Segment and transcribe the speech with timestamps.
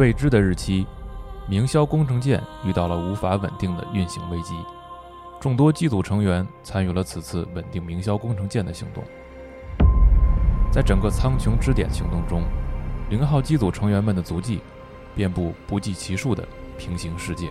[0.00, 0.86] 未知的日期，
[1.46, 4.54] 明霄工程舰遇到了无法稳定的运行危机。
[5.38, 9.04] 众多机组成员参与了此次稳定明霄工程舰的行动。
[10.72, 12.44] 在整个苍穹之点行动中，
[13.10, 14.62] 零号机组成员们的足迹
[15.14, 16.48] 遍布不计其数的
[16.78, 17.50] 平行世界。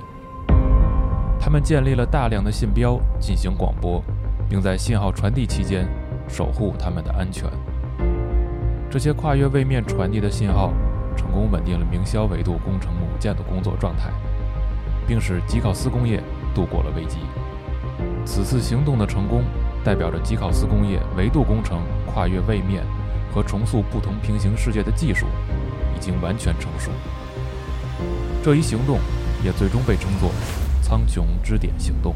[1.39, 4.03] 他们建立了大量的信标进行广播，
[4.49, 5.87] 并在信号传递期间
[6.27, 7.47] 守护他们的安全。
[8.89, 10.73] 这些跨越位面传递的信号，
[11.19, 14.09] 成功稳定了明霄维度工程母舰的工作状态，
[15.05, 16.23] 并使吉考斯工业
[16.55, 17.17] 度过了危机。
[18.25, 19.43] 此次行动的成功，
[19.83, 22.85] 代表着吉考斯工业维度工程跨越位面
[23.33, 25.25] 和重塑不同平行世界的技术
[25.93, 26.89] 已经完全成熟。
[28.41, 28.99] 这一行动
[29.43, 30.31] 也最终被称作
[30.81, 32.15] “苍穹之点行动”。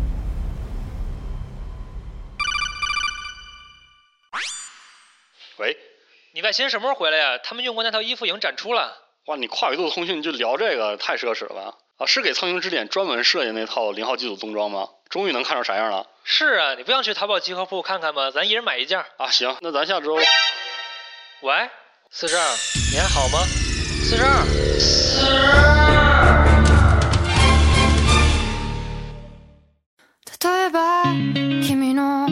[6.42, 7.38] 外星什么时候回来呀？
[7.38, 8.96] 他们用过那套衣服已经展出了。
[9.26, 11.74] 哇，你跨维度通讯就聊这个，太奢侈了吧？
[11.98, 14.88] 啊，是给苍穹支点专门设计那套零号机组冬装吗？
[15.10, 16.06] 终于能看出啥样了。
[16.22, 18.30] 是啊，你不想去淘宝集合铺看看吗？
[18.30, 19.04] 咱一人买一件。
[19.16, 20.14] 啊，行，那咱下周。
[20.14, 21.70] 喂，
[22.10, 22.42] 四十二，
[22.92, 23.40] 你还好吗？
[24.04, 24.44] 四十二，
[24.78, 25.32] 四十
[30.40, 31.02] 例えば
[31.66, 32.28] 君の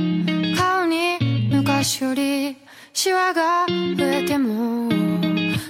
[0.56, 1.18] 顔に
[1.50, 2.29] 昔より
[3.03, 3.65] シワが
[3.97, 4.87] 増えても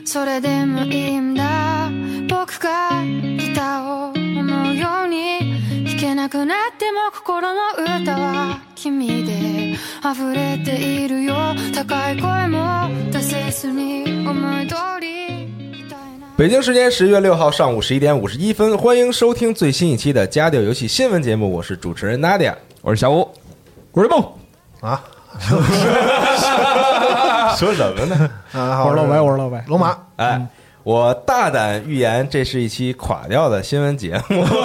[0.04, 1.90] それでもいいんだ。
[2.28, 5.40] 僕がギターを思うように
[5.86, 7.62] 弾けなくなっても心の
[8.02, 11.56] 歌は君で溢れているよ。
[11.74, 15.48] 高い声も出せずに思い通り
[16.36, 23.30] 北京时间十月六号上午十一点五十一分，欢迎收听最新一期的家调游戏新闻节目，我是主持人 Nadia，我是小五，
[23.94, 24.22] 我是梦
[24.82, 25.02] 啊，
[27.58, 28.30] 说什么呢？
[28.54, 29.64] 啊，我是老白，我是老白。
[29.68, 30.42] 龙马，哎，
[30.84, 34.46] 我大胆预言，这是一期垮掉的新闻节目。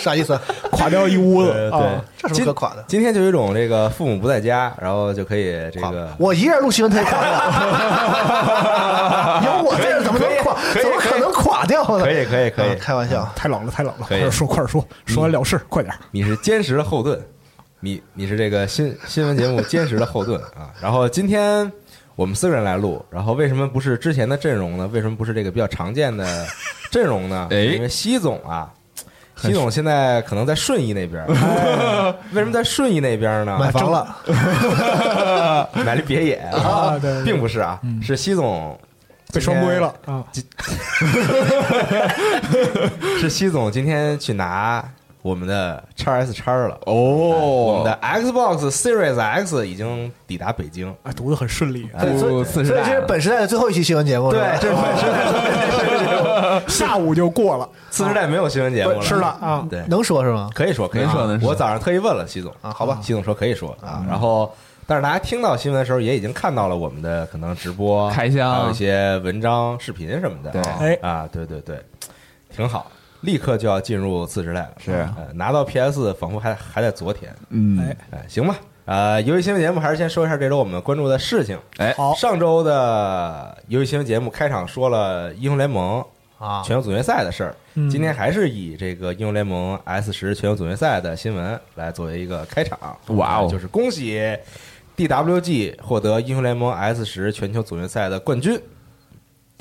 [0.00, 0.38] 啥意思？
[0.70, 2.04] 垮掉一屋子对啊！
[2.18, 2.84] 这什么可垮的？
[2.86, 7.30] 今天就有一种这个父母不在家，然后就可以这个我一个人录新闻，他也垮掉。
[9.44, 10.54] 有我在这人怎么能垮？
[10.74, 12.04] 怎么可能垮掉呢？
[12.04, 13.26] 可以可以可以啊，开玩笑。
[13.34, 14.04] 太冷了，太冷了！
[14.06, 15.94] 快点说，快点说，说完了事，快点。
[16.10, 17.18] 你是坚实的后盾，
[17.84, 20.70] 你你是这个新新闻节目坚实的后盾啊。
[20.80, 21.68] 然后今天
[22.14, 24.88] 我们四个人来录，然后为什么不是之前的阵容呢？
[24.92, 26.46] 为什么不是这个比较常见的
[26.92, 27.48] 阵容呢？
[27.50, 28.72] 哎因为西总啊，
[29.34, 31.24] 西总现在可能在顺义那边。
[31.34, 33.58] 哎为什么在顺义那边呢？
[33.58, 34.16] 买房了，
[35.84, 38.78] 买了别野啊对对并不是啊，是西总
[39.32, 40.24] 被双规了啊！
[43.18, 44.88] 是西总今天去拿
[45.22, 50.92] 我们的叉 S 叉了哦我们的 Xbox Series X 已经抵达北京。
[51.04, 51.88] 哎，读的很顺利。
[52.00, 59.66] 对所以这是本时代的最后一期新闻节目，是吧这是本时代下午就过了，次时代没有新闻节目了，是的啊！
[59.70, 60.50] 对，能说是吗？
[60.54, 64.04] 可以说，可以说能说我早上特意问了习总啊好吧习总说可以说啊。
[64.08, 64.52] 然后，
[64.86, 70.50] 但是大家听到新闻的时候，也已经看到了我们的可能直播开箱还有一些文章、视频什么的。
[70.50, 71.80] 对哎啊，对对对，
[72.54, 72.86] 挺好。
[73.22, 77.34] 立刻就要进入次时代了，是呃拿到 PS，仿佛还还在昨天。
[77.48, 78.56] 嗯，哎，哎，行吧。
[78.84, 81.56] 呃，游戏新闻节目还是先说一下这周我们关注的事情。
[81.76, 86.04] 哎，好，上周的游戏新闻节目开场说了英雄联盟
[86.36, 92.76] 啊，全球总决赛的事儿，嗯今天还是以这个英雄联盟 S 十全球总决赛的新闻来作为一个开场。
[93.06, 94.20] 哇哦就是恭喜
[94.96, 98.60] DWG 获得英雄联盟 S 十全球总决赛的冠军。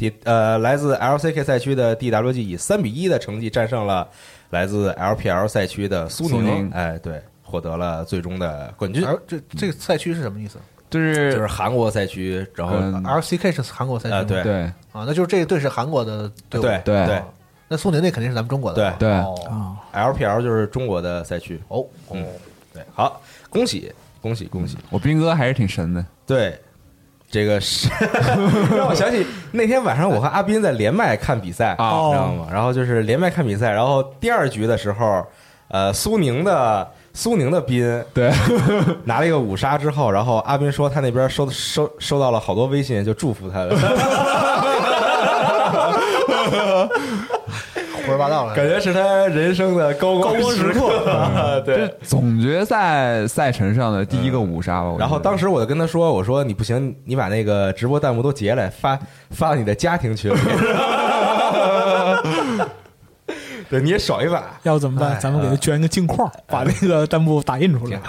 [0.09, 4.07] D 呃，来自 LCK 赛区的 DWG 以三比一的成绩战胜了
[4.49, 9.05] 来自 LPL 赛区的苏苏宁哎，对，获得了最终的冠军。
[9.05, 10.57] 而这这个赛区是什么意思
[10.89, 14.61] 就是就是韩国赛区，然后嗯？LCK 是韩国赛区吗啊对对
[14.91, 16.63] 啊，那就是这个队是韩国的队伍。
[16.63, 17.21] 对对对
[17.67, 18.91] 那苏宁那肯定是咱们中国的。
[18.97, 19.23] 对对
[19.93, 21.61] ，LPL 就是中国的赛区。
[21.69, 22.25] 哦嗯，
[22.73, 23.89] 对，好，恭喜
[24.21, 24.77] 恭喜恭喜！
[24.89, 26.05] 我斌哥还是挺神的。
[26.27, 26.59] 对，
[27.31, 27.87] 这个是
[28.75, 32.47] 让我想起那天晚上我和阿斌在连麦看比赛啊你知道吗？
[32.51, 35.25] 然后就是连麦看比赛，然后第二局的时候，
[35.69, 38.31] 呃，苏宁的苏宁的斌对，
[39.05, 43.75] 拿了一个五杀之后，然后阿斌说他那边收收收到了好多微信，就祝福他了。
[48.11, 48.53] 胡说八道了。
[48.55, 51.59] 感觉是他人生的高光时刻啊！
[51.65, 54.95] 对，总决赛赛程上的第一个五杀吧。
[54.99, 58.99] 然后当时我就跟他说：“我说你不行，你把那个直播弹幕都截来发
[59.29, 60.37] 发到你的家庭群里。
[63.69, 65.13] 对，你也爽一把，要怎么办？
[65.13, 67.99] 哎咱们给他捐个镜框，把那个弹幕打印出来。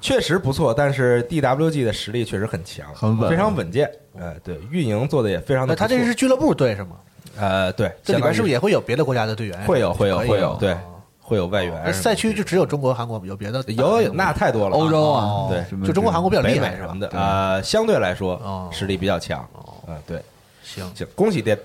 [0.00, 0.72] 确实不错。
[0.72, 3.90] 但是 DWG 的实力确实很强，很稳非常稳健。
[4.16, 6.90] 哎，对，运营做的也非常的他这是俱乐部队是吗？
[7.38, 9.64] 呃，对，这里边是不是也也会有别的国家的队员？
[9.64, 10.78] 会有会有会有对哦
[11.20, 11.92] 会有外援那？
[11.92, 16.98] 赛区就只有中国、韩国，有别的有有那太多了，欧洲啊哦，对就中国、韩国比较厉害什么？
[16.98, 19.46] 的，呃，相对来说哦实力比较强。
[19.86, 20.22] 嗯，对，
[20.62, 21.56] 行，行，恭喜 D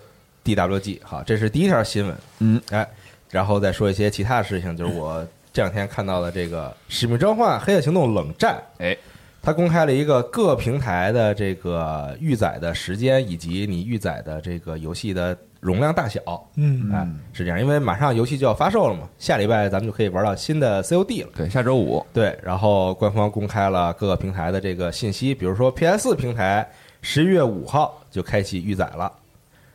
[0.43, 2.17] DWG，好，这是第一条新闻。
[2.39, 2.85] 嗯，哎，
[3.29, 8.97] 然后再说一些其他的事情，就是我这两天看到的这个《使命召唤：黑夜行动：冷战》，哎，
[9.45, 16.21] 它公开了一个各平台的这个预载的时间以及你预载的这个游戏的容量大小。
[16.55, 21.29] 嗯，哎，是这样，因为马上游戏就要发售了嘛，下礼拜咱们就可以玩到新的 COD 了。
[21.35, 22.05] 对，下周五。
[22.13, 26.65] 对，然后官方公开了各个平台的这个信息，比如说 PS 平台
[27.01, 29.11] 十一月五号就开启预载了，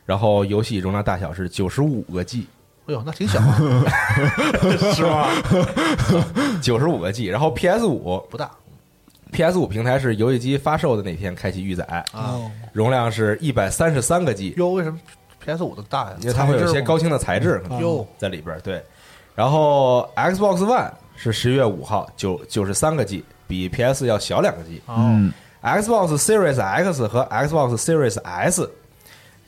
[0.03, 2.47] 然后游戏容量大小是九十五个 G，
[2.87, 3.55] 哎呦，那挺小啊，
[4.95, 5.27] 是吗？
[6.59, 8.49] 九十五个 G，然后 PS 五不大
[9.31, 12.05] PS 五平台是游戏机发售的那天开启预载，啊。
[12.13, 14.99] 哦，容量是一百三十三个 G，哟，为什么
[15.43, 16.15] PS 五的大呀？
[16.21, 18.59] 因为它会有一些高清的材质可能哟，在里边儿。
[18.61, 18.83] 对，
[19.35, 24.81] 然后 Xbox One 是十一月五号九九十三个 G，比 PS 要小两个 G。
[24.87, 28.69] 哦，嗯 Xbox Series X 和 Xbox Series S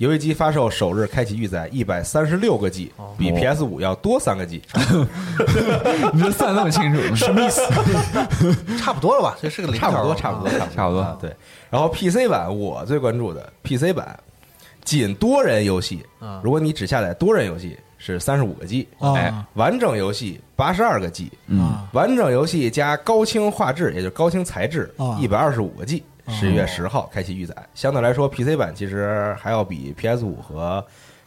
[0.02, 4.60] 游戏机发售首日开启预载一百三十六个 G，比 PS 五要多三个 G。
[6.12, 7.62] 你这算那么清楚， 什么意思？
[8.82, 9.38] 差不多了吧？
[9.40, 11.02] 这是个零头差不多，啊差不多，差不多，差不多。
[11.02, 11.32] 啊对，
[11.70, 14.20] 然后 PC 版我最关注的 PC 版，
[14.84, 27.56] 仅多人游戏啊，如果你只下载多人游戏是三十五个 G，啊哎，完整游戏八十二个 G，嗯，啊，完整游戏加高清画质，也就是高清材质啊，一百二十五个 G，十一月十号开启预载。
[27.74, 30.84] 相对来说，PC 版其实还要比 PS 五和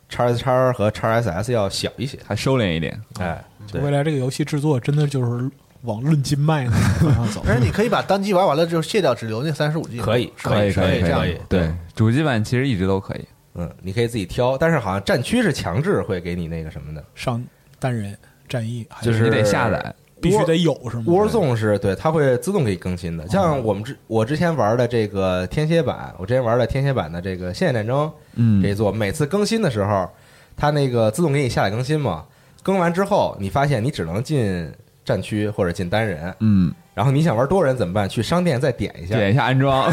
[0.08, 2.18] x S x 和 x SS 要小一些。
[2.26, 5.50] 还收敛一点，哎，对未来这个游戏制作真的就是
[5.82, 7.42] 往论斤卖的方向走。
[7.46, 9.98] 但是你可以把单机玩完了之后卸掉，只留那三十五 G。
[9.98, 11.38] 可以，可以，可以以，这样可以。
[11.48, 13.24] 对，主机版其实一直都可以，
[13.54, 17.42] 嗯，你可以自己挑，但是好像战区是强制会给你那个什么的，上
[17.78, 18.16] 单人
[18.48, 23.28] 战役，就是你得下载，必须得有是吗 Warzone 是对，它会自动给你更新的。
[23.28, 30.08] 像我们之我之前玩的这个天蝎版，我之前玩的天蝎版的这个《现代战争》嗯这一座，每次更新的时候，
[30.56, 32.24] 它那个自动给你下载更新嘛。
[32.62, 34.72] 更完之后，你发现你只能进
[35.04, 38.08] 战区或者进单人，嗯，然后你想玩多人怎么办？
[38.08, 39.16] 去商店再点一下。
[39.16, 39.84] 点一下安装，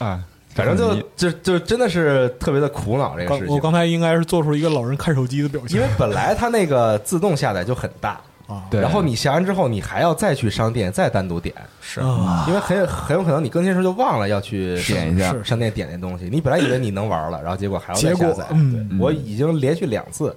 [0.00, 0.24] 啊，
[0.54, 18.44] 反正就就就真的是特别的苦恼这个事情，我刚才应该是做出一个老人看手机的表情因为本来它那个自动下载就很大， 啊，对，然后你下完之后，你还要再去商店再单独点，是啊因为很有很有可能你更新时候就忘了要去点一下商店点那东西，你本来以为你能玩了，然后结果还要再下载。
[18.50, 20.36] 嗯对我已经连续两次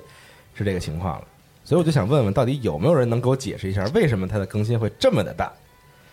[0.53, 1.23] 是这个情况了，
[1.65, 5.51] 所以我就想问问，到底有没有人能给我解释一下，为什么它的更新会这么的大？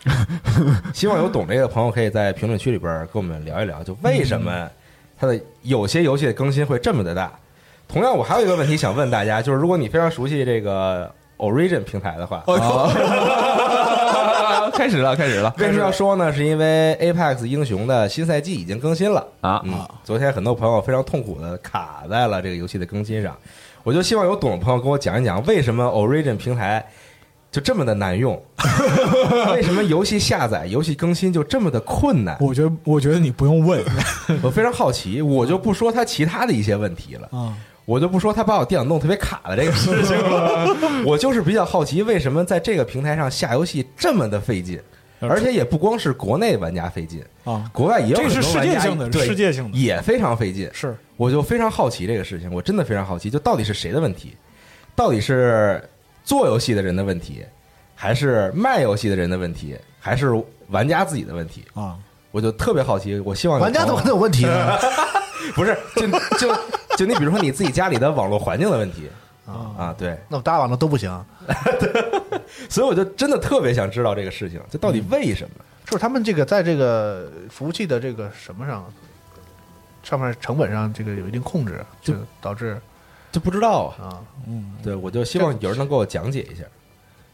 [0.95, 4.69] 希望有懂这个的朋友可以在评论区里边跟我们聊一聊，就为什么
[5.19, 7.31] 它的有些游戏的更新会这么的大？
[7.89, 12.91] 同样，我还有一个问题想问大家，就是如果你非常熟悉这个 Origin 平台的话，哦
[14.73, 16.33] 开始了，开始了为什么要说呢？
[16.33, 23.37] 是因为 Apex 英雄的新赛季已经更新了啊嗯，昨天很多朋友非常痛苦的卡在了这个游戏的更新上，
[23.83, 26.87] 我就希望有懂的朋友跟我讲一讲，为什么 Origin 平台
[27.51, 28.41] 就这么的难用？
[29.53, 32.37] 为什么游戏下载、游戏更新就这么的困难？
[32.41, 33.85] 我觉得我觉得你不用问
[34.43, 37.29] 我非常好奇，我就不说它其他的一些问题了。
[37.37, 44.79] 啊，我就不说他把我电脑弄特别卡的这个事情了， 我就是比较好奇，为什么在这个平台上下游戏这么的费劲，
[45.19, 50.71] 而且也不光是国内玩家费劲，啊，国外也有这是世很多玩家界性的对世界性的也非常费劲。
[50.73, 54.37] 是我就非常好奇这个事情，我真的非常好奇，就到底是谁的问题？
[54.95, 55.83] 到底是
[56.25, 57.45] 做游戏的人的问题，
[57.95, 60.31] 还是卖游戏的人的问题，还是
[60.69, 61.65] 玩家自己的问题？
[61.75, 61.97] 啊，
[62.31, 64.79] 我就特别好奇，我希望玩家怎么朋友可能有问题呢？
[65.55, 66.07] 不是就
[66.39, 66.55] 就
[66.99, 69.09] 就你比如说你自己家里的网络环境的问题
[69.47, 71.11] 啊，啊，对，那我大网络都不行，
[72.69, 75.65] 所以我就真的特别想知道这个事情，这到底为什么？
[75.87, 78.85] 就是他们这个在这个服务器的这个什么上，
[80.05, 82.81] 上面成本上这个有一定控制，就导致
[83.33, 84.05] 就不知道啊。
[84.05, 84.21] 啊。
[84.83, 86.65] 对，我就希望有人能给我讲解一下。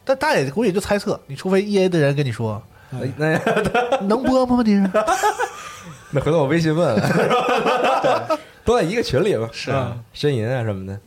[0.04, 3.36] 但大家也估计也就猜测，你除非 E A 的人跟你说那那
[4.06, 4.56] 能播吗？
[4.56, 4.88] 问题是
[6.12, 7.02] 那回头我微信问问，
[8.64, 9.48] 都在一个群里吧？
[9.52, 11.00] 是啊呻吟啊什么的。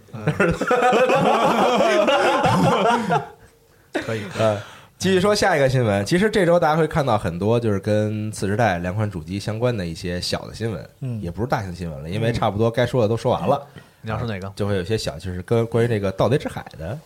[4.05, 4.61] 可以，呃，
[4.97, 6.05] 继续说下一个新闻。
[6.05, 13.65] 其实这周大家会看到很多就是跟次时代两款主机相关的一些小的新闻，嗯也不是大型新闻了，因为差不多该说的都说完了。
[14.01, 14.51] 你要说哪个？
[14.55, 16.97] 就会有些小，就是跟关于这个《盗贼之海》的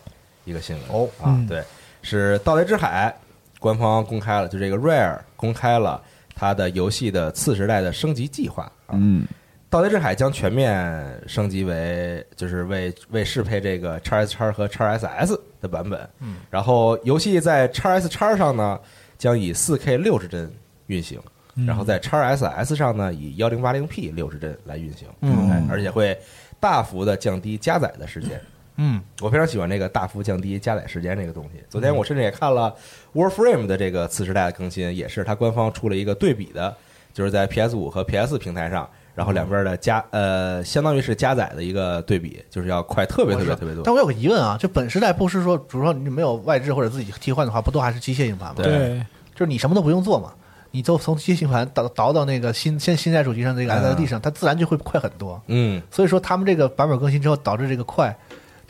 [0.44, 1.62] 一个新闻哦啊嗯，对，
[2.02, 3.14] 是《盗贼之海》
[3.60, 6.02] 官方公开了，就这个 Rare 公开了
[6.34, 8.92] 它的游戏的次时代的升级计划啊。
[8.92, 9.26] 嗯，
[9.70, 16.08] 盗贼之海将全面升级为就是为为适配这个 x S x 和 x SS 的版本。
[16.20, 18.78] 嗯，然后游戏在 x S x 上呢
[19.18, 20.48] 将以 4K 六十帧
[20.86, 21.18] 运行，
[21.56, 22.10] 嗯然后在 x
[22.44, 25.08] SS 上呢以幺零八零 P 六十帧来运行。
[25.22, 26.16] 嗯哎而且会
[26.64, 28.40] 大幅的降低加载的时间。
[28.76, 31.62] 嗯，我非常喜欢这个大幅降低加载时间这个东西。
[31.68, 32.74] 昨天我甚至也看了
[33.12, 36.74] Warframe 的这个次时代的更新，也是它官方出了一个对比的，
[37.12, 43.84] 就是在 PS 五和 PS 平台上，然后两边的加呃，相当于是加载的一个对比，就是要快特别特别特别多。
[43.84, 48.54] 但我有个疑问啊，就本时代不是说，比如说你没有外置或者自己替换的话，不都还是机械硬盘吗？
[48.56, 50.32] 对对，就是你什么都不用做嘛，
[50.74, 53.94] 你就从机械硬盘倒倒到那个新现新代主机上这个嗯。
[53.94, 55.40] SSD 上，它自然就会快很多。
[55.46, 58.12] 嗯，所以说他们这个版本更新之后，导致这个快，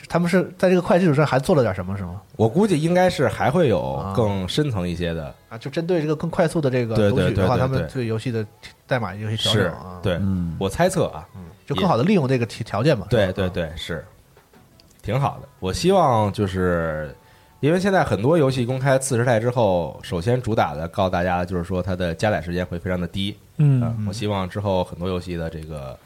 [0.07, 2.21] 他们是在这个快基础上还做了点什么，是吗？
[2.37, 4.13] 我估计应该是还会有啊。
[4.15, 8.03] 更深层一些的，啊，就针对这个更快速的这个对读取的话，对对对他们对。
[8.03, 8.47] 对游戏的
[8.87, 11.27] 代码有些调整啊，，对嗯，我猜测啊，
[11.67, 13.07] 就更好的利用这个条条件嘛。
[13.09, 14.05] 对对，对，是。
[15.01, 15.49] 挺好的。
[15.59, 17.15] 我希望就是
[17.65, 23.35] 因为现在很多游戏公开次时代之后，首先主打的告诉大家的就是说它的加载时间会非常的低。
[23.57, 25.99] 嗯嗯，我希望之后很多游戏的这个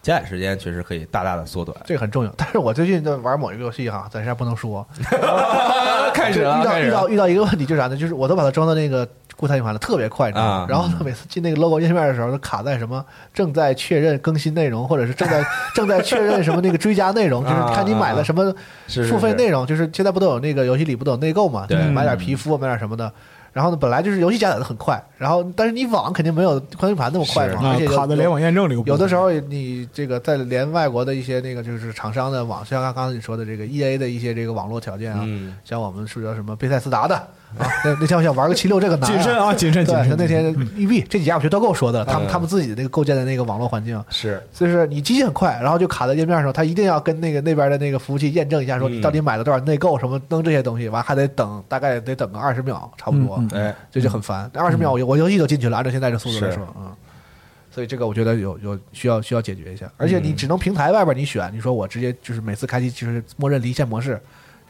[0.00, 1.76] 加载时间确实可以大大的缩短。
[1.84, 2.32] 这个很重要。
[2.34, 4.86] 但是我最近在玩某一个游戏哈，暂时还不能说，
[6.14, 7.96] 开始了，就遇到遇到遇到一个问题，就是啥呢？
[7.96, 9.06] 就是我都把它装到那个
[9.42, 10.50] 固态硬盘了，特别快，你知道吗？
[10.58, 10.66] 啊？
[10.68, 15.44] 然后呢，每次进那个 logo 页面的时候，都卡在什么正在确认更新内容，或者是正在
[15.74, 18.54] 正在确认什么那个追加内容，就是看你买了什么
[18.86, 21.66] 是付费内容，就是现在不都有那个游戏里不都有内购嘛？
[21.68, 21.76] 对。
[21.90, 23.12] 买点皮肤，买点什么的。
[23.52, 37.22] 然后呢，本来就是游戏加载的很快，然后但是你网肯定没有宽硬盘那么快嘛，啊而且，有卡在联网验证这个部分有的时候你这个在连外国的一些那个就是厂商的网，像刚刚你说的这个 E A 的一些这个网络条件啊，嗯，像我们说什么贝塞斯达的
[37.58, 40.16] 啊，那那天我想玩个七六这个难、谨慎啊，谨慎谨对，慎。
[40.16, 42.28] 那天育碧这几家我觉得都够说的，他们嗯。
[42.28, 44.42] 他们自己的那个构建的那个网络环境，是。
[44.52, 54.50] 就是你机器很快，然后就卡在页面上，他一定要跟那个那边的那个服务器验证一下，说嗯你到底买了多少内购什么弄这些东西，完还得等，大概得等个二十秒，差不多，嗯哎，这就很烦。
[54.54, 56.90] 二十秒我我游戏都进去了，按照现在这速度来说，嗯。
[57.74, 64.20] 所以这个我觉得有有需要需要解决一下，而且你只能平台外边你选，你说我直接就是每次开机就是默认离线模式，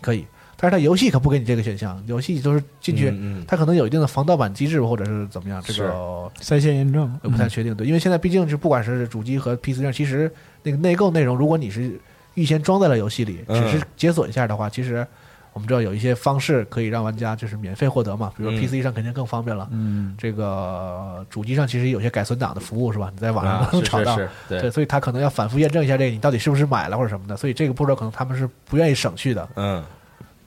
[0.00, 0.24] 可以，
[0.62, 3.44] 但是它游戏可不给你这个选项，游戏都是进去，嗯嗯。
[3.48, 11.98] 它可能有一定的防盗版机制或者是怎么样，这个在线验证我不太确定，对，因为现在毕竟是不管是主机和 PC 上，其实那个内购内容，如果你是
[12.34, 15.04] 预先装在了游戏里，嗯只是解锁一下的话，其实
[15.52, 18.62] 我们知道有一些方式可以让玩家就是免费获得嘛，比如说嗯。
[18.62, 19.68] PC 上肯定更方便了。
[19.72, 23.10] 嗯，这个主机上其实有些改存档的服务是吧？
[23.12, 29.48] 你在网上啊，能找到，是是是，对，对，所以他可能要反复验证一下这个你到底是不是买了或者什么的，所以这个步骤可能他们是不愿意省去的。
[29.56, 29.82] 嗯，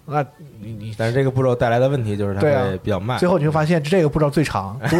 [0.07, 0.24] 那
[0.62, 3.27] 你你但是这个步骤带来的问题就是它对啊会比较慢最。
[3.27, 4.97] 后你会发现这个步骤最长，读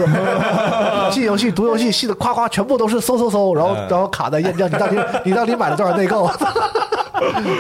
[1.12, 6.28] 进游戏读游戏，细的夸夸全部都是搜搜搜，然后嗯然后卡在验证你到底你到底买了多少内购，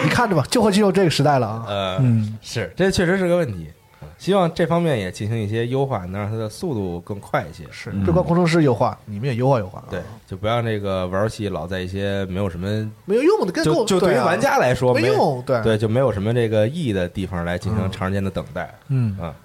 [0.03, 1.65] 你看着吧，就会进入这个时代了啊。
[1.67, 3.67] 呃，嗯，是，这确实是个问题。
[4.17, 7.63] 希望这方面也进行一些优化，能让它的速度更快一些。
[7.69, 9.87] 是，这关工程师优化，你们也优化优化啊。
[9.89, 18.73] 对，就不让这个玩游戏老在一些没有什么，没有用的，跟就就对于啊玩家来说没用，对对，就没有什么这个意义的地方来进行嗯长时间的等待。
[18.87, 19.35] 嗯啊，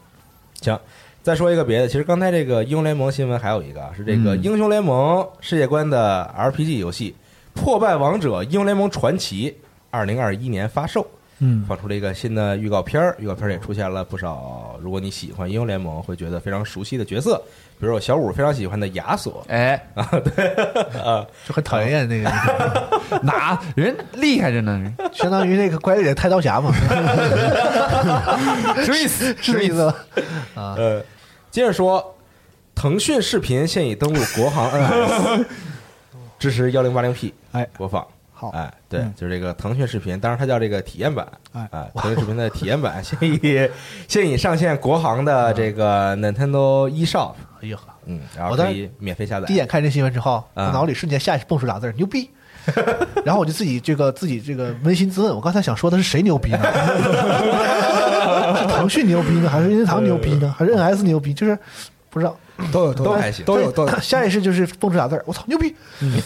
[0.61, 0.79] 行，
[1.21, 7.15] 再说一个别的，其实刚才这个英雄联盟新闻还有一个啊，是这个嗯英雄联盟世界观的 RPG 游戏
[7.61, 9.51] 《破败王者：英雄联盟传奇》，
[9.91, 11.05] 二零二一年发售。
[11.43, 17.37] 嗯放出了一个新的预告片儿，预告片儿也出现了不少，如果你喜欢英雄联盟，会觉得非常熟悉的角色，
[17.79, 20.07] 比如说小五非常喜欢的亚索哎，啊，
[20.37, 20.47] 对
[21.01, 22.31] 啊就很讨厌那个，
[23.23, 24.93] 哪人厉害着呢？
[25.13, 26.71] 相当于那个怪猎太刀侠嘛，
[28.85, 29.35] 什么意思？
[29.41, 29.97] 什么意思吧？
[30.55, 31.03] 啊，呃，
[31.51, 32.15] 接着说，
[32.75, 35.47] 腾讯视频现已登陆国行 NS，
[36.39, 38.07] 支持幺零八零 P 哎播放。
[38.41, 43.69] 好，哎，对嗯，就是这个腾讯视频，当然它叫这个体验版，哎哎，腾讯视频的体验版现已
[44.09, 49.57] 现已上线国行的这个 Nintendo eShop，哎呀，嗯，然后我当时可以免费下载第一。
[49.57, 52.31] 眼看这新闻之后，我啊脑里瞬间下意识蹦出俩字儿：牛逼。
[53.25, 56.59] 然后我就自己这个自己这个扪心自问，我刚才想说的是谁牛逼呢？
[58.57, 61.35] 是腾讯牛逼呢，还是任天堂牛逼呢，还是 NS 牛逼？
[61.35, 61.59] 就是
[62.09, 62.35] 不知道，
[62.73, 65.75] 都有有都还行都有都有，下意识就是蹦出俩字儿：我操，牛逼！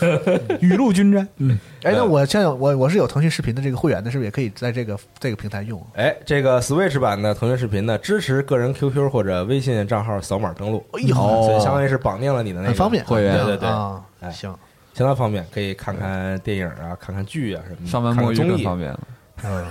[0.61, 1.27] 雨露均沾。
[1.39, 5.85] 嗯，哎，那我现在我我是有腾讯视频的这个会员的，是不是也可以在这个这个平台用？
[5.95, 14.55] 哎，这个 Switch 版的腾讯视频呢，支持个人 QQ 或者微信账号扫码登录，哎呦，所以相当于是绑定了你的那个方便，会员对对对，啊，哎行，
[14.95, 19.01] 相当方便，可以看看电影啊，看看剧啊什么的，上班摸鱼看看综艺更方便了。
[19.45, 19.67] 嗯，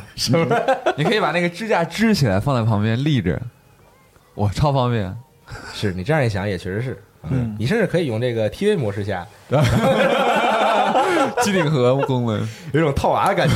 [0.98, 3.42] 你可以把那个支架支起来，放在旁边立着，
[4.36, 5.16] 哇，超方便。
[5.74, 9.26] 是你这样一想也确实是，嗯你甚至可以用这个 TV 模式下，
[11.42, 13.56] 机顶盒功能，有一种套娃的感觉。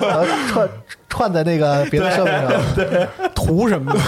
[0.00, 0.68] 然后串
[1.08, 2.50] 串在那个别的设备上，
[3.34, 4.00] 图什么的，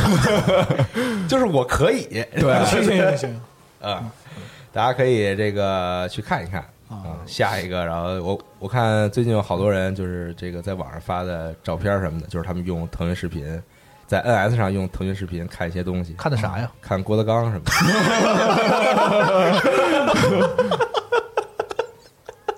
[1.28, 3.40] 就是我可以，对行行行行，
[3.80, 4.02] 啊，
[4.72, 7.18] 大家可以这个去看一看啊。
[7.26, 13.62] 下一个，然后我我看最近有好多人就是这个在网上发的照片什么的，就是他们用腾讯视频
[14.14, 16.70] 在 NS 上用腾讯视频看一些东西，看的啥呀？
[16.80, 17.72] 看郭德纲什么的。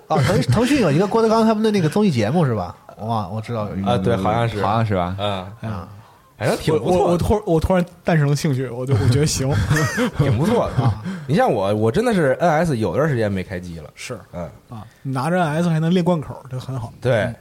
[0.08, 2.76] 啊， 腾腾讯有一个郭德纲他们的那个综艺节目是吧？
[2.98, 5.16] 哇，我知道有一个啊，对，好像是，好像是吧？
[5.18, 5.88] 嗯，啊，
[6.36, 9.50] 反正挺我我我不错的，突我突然诞生了兴趣，我就我觉得行，
[10.18, 10.92] 挺不错的。
[11.26, 16.92] 你像我，我真的是 NS 有段时间没开机了，是嗯，啊，拿着 NS 还能练贯口，这很好。
[17.00, 17.34] 对，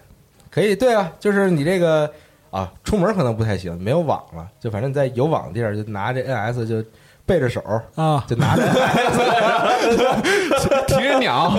[0.49, 2.09] 可以，对啊，就是你这个
[2.55, 6.81] 啊，出门可能不太行，没有网了，就反正在有网的地儿，就拿这 NS 就
[7.25, 7.61] 背着手，
[7.95, 11.51] 啊，就拿着 NS， 提着鸟，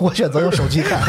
[0.00, 0.98] 我选择用手机看。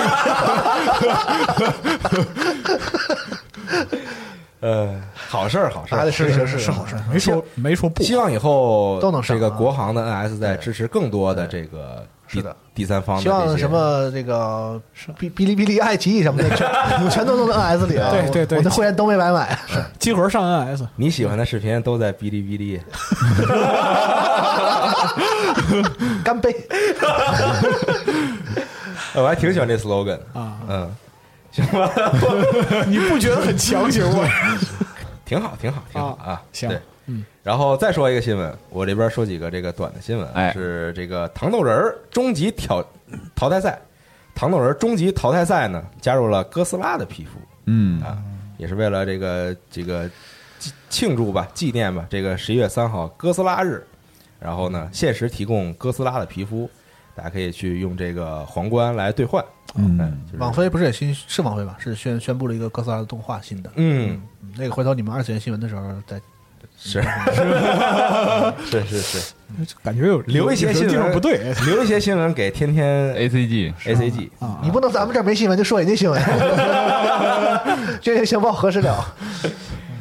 [4.60, 6.12] 呃，好事儿，好事儿还得。
[6.12, 8.03] 试一试，是好事，没说没说不。
[8.03, 14.81] 希望以后都能上这个啊国行的 NS 在支持更多的这个第是的第三方的希望什么这个
[15.19, 16.69] 哔哔哩哔哩、爱奇艺什么的，全
[17.11, 18.09] 全都弄到 NS 里啊！
[18.11, 19.57] 对对对我我的会员都没白买。
[20.00, 22.79] 激活上 NS，你喜欢的视频都在哔哩哔哩。
[26.23, 26.55] 干杯！
[29.13, 30.89] 呃 我还挺喜欢这 slogan 啊嗯，
[31.51, 31.91] 行吧，
[32.88, 34.23] 你不觉得很强行吗？
[35.25, 36.41] 挺好，挺好，挺好啊啊。
[36.53, 36.69] 行
[37.43, 40.53] 然后再说一个新闻，我这边说几个这个短的新闻，哎。
[40.53, 42.86] 是这个糖豆人儿终极挑
[43.36, 43.81] 淘汰赛，
[44.36, 47.31] 糖豆人儿终极淘汰赛呢加入了哥斯拉的皮肤。
[47.65, 48.00] 嗯。
[48.01, 48.21] 啊，
[48.57, 50.07] 也是为了这个这个
[50.60, 53.83] 纪庆祝吧，纪念吧，这个十一月三号哥斯拉日，
[54.39, 56.70] 然后呢限时提供哥斯拉的皮肤，
[57.16, 59.98] 大家可以去用这个皇冠来兑换，嗯。
[60.27, 61.75] 就是网飞不是也新是网飞吧？
[61.79, 63.72] 是宣宣布了一个哥斯拉的动画新的。
[63.77, 64.22] 嗯。
[64.42, 66.22] 嗯那个回头你们二次元新闻的时候再
[66.79, 67.01] 是。
[68.66, 69.34] 是是是，
[69.84, 71.53] 感觉有留一些新闻不对。
[71.66, 74.60] 留一些新闻给天天，A C G A C G，啊。
[74.64, 76.22] 你不能咱们这儿没新闻就说人家新闻，
[78.01, 79.05] 这些情报核实了。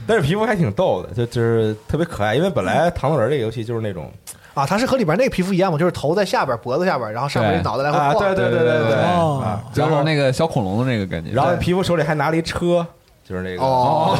[0.07, 2.35] 但是皮肤还挺逗的，就就是特别可爱。
[2.35, 4.11] 因为本来糖豆人这个游戏就是那种
[4.55, 8.35] 啊，它是和里边那个皮肤一样嘛，就是头在下边，脖子下边，然后上面对这脑袋来回啊，晃。
[8.35, 9.43] 对对对对对哦。
[9.45, 12.85] 啊，就然后是那个小恐龙的那个感觉，然后皮肤手里还拿了一车，
[13.29, 14.17] 就是那个，哦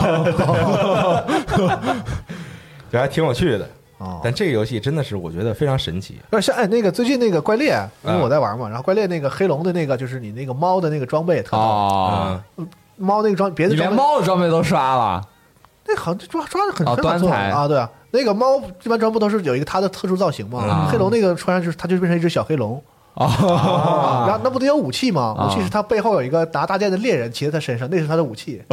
[2.91, 3.69] 就还挺有趣的。
[3.99, 6.19] 哦，但这个游戏真的是我觉得非常神奇。
[6.31, 7.69] 不是像哎那个最近那个怪猎，
[8.03, 15.23] 因为嗯我在玩嘛，然后怪猎那个黑龙的那个就是你那个猫的那个装备特逗，哦，嗯，猫那个装别的连装备猫的装备都刷了，
[15.87, 20.65] 那好像抓抓的很哦很好做端材啊，对啊，那个猫一般装不都是有一个它的特殊造型吗？
[20.67, 25.35] 嗯黑龙那个穿上就是它就变成一只小黑龙，哦，啊，然后那不得有武器吗？
[25.39, 28.63] 啊武器是它背后有一个拿大剑的猎人骑在它身上，那是它的武器。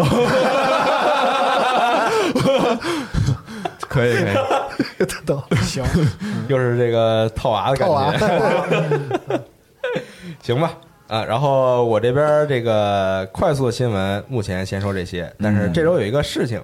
[3.88, 4.30] 可以可
[5.00, 5.84] 以，特逗， 行，
[6.48, 8.12] 又是这个套娃的感套娃。
[8.18, 9.42] 觉，
[10.44, 10.74] 行吧？
[11.08, 15.34] 啊，然后我这边这个快速的新闻，目前先说这些。
[15.40, 16.62] 但是这周有一个事情，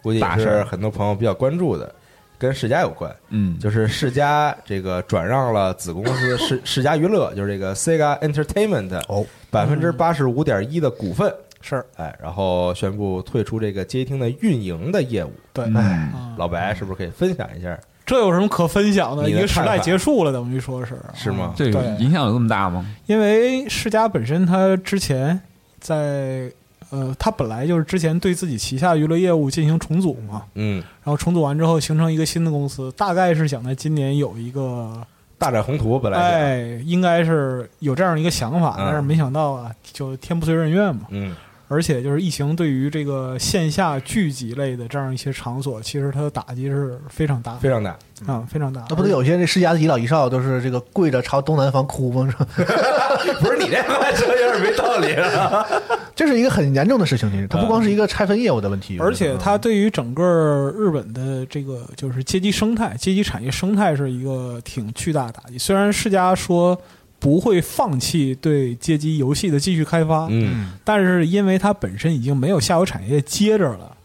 [0.00, 0.64] 估计也是大事儿？
[0.64, 1.92] 很多朋友比较关注的，
[2.38, 3.12] 跟世嘉有关。
[3.30, 15.32] 嗯，就是世嘉这个转让了子公司世世嘉娱乐，就是这个 Sega Entertainment 哦，百分之八十五点一的股份，是哎，然后宣布退出这个街厅的运营的业务。
[15.52, 15.64] 对。
[15.66, 17.78] 嗯啊老白是不是可以分享一下？
[18.06, 19.28] 这有什么可分享的？
[19.28, 21.52] 一个时代结束了，等于说是是吗？
[21.54, 22.84] 这个影响有这么大吗？
[23.06, 25.38] 因为世嘉本身它之前
[25.78, 26.50] 在
[26.88, 35.06] 呃，它本来就是之前对自己旗下娱乐业务进行重组嘛，嗯，然后重组完之后形成一个新的公司，大概是想在今年有一个，
[35.38, 41.02] 大展宏图本来，哎，应该是有这样一个想法，嗯但是没想到啊，就天不遂人愿嘛。
[41.10, 41.36] 嗯
[41.72, 47.96] 而且就是疫情对于这个线下聚集类的这样一些场所，其实它的打击是非常大的非常大。
[48.26, 48.84] 啊，非常大。
[48.90, 52.28] 那不得有些这世家的遗老遗少都是这个跪着朝东南方哭吗？
[52.28, 52.46] 是吧
[53.40, 55.66] 不是你这话说有点没道理了。
[56.14, 65.56] 这是一个很严重的事情，其实它不光是一个拆分业务的问题，而且它对于整个日本的这个就是阶级生态、阶级产业生态是一个挺巨大的打击。
[65.56, 66.78] 虽然世家说
[67.20, 70.72] 不会放弃对街机游戏的继续开发，嗯。
[70.82, 73.96] 但是因为它本身已经没有下游产业接着了，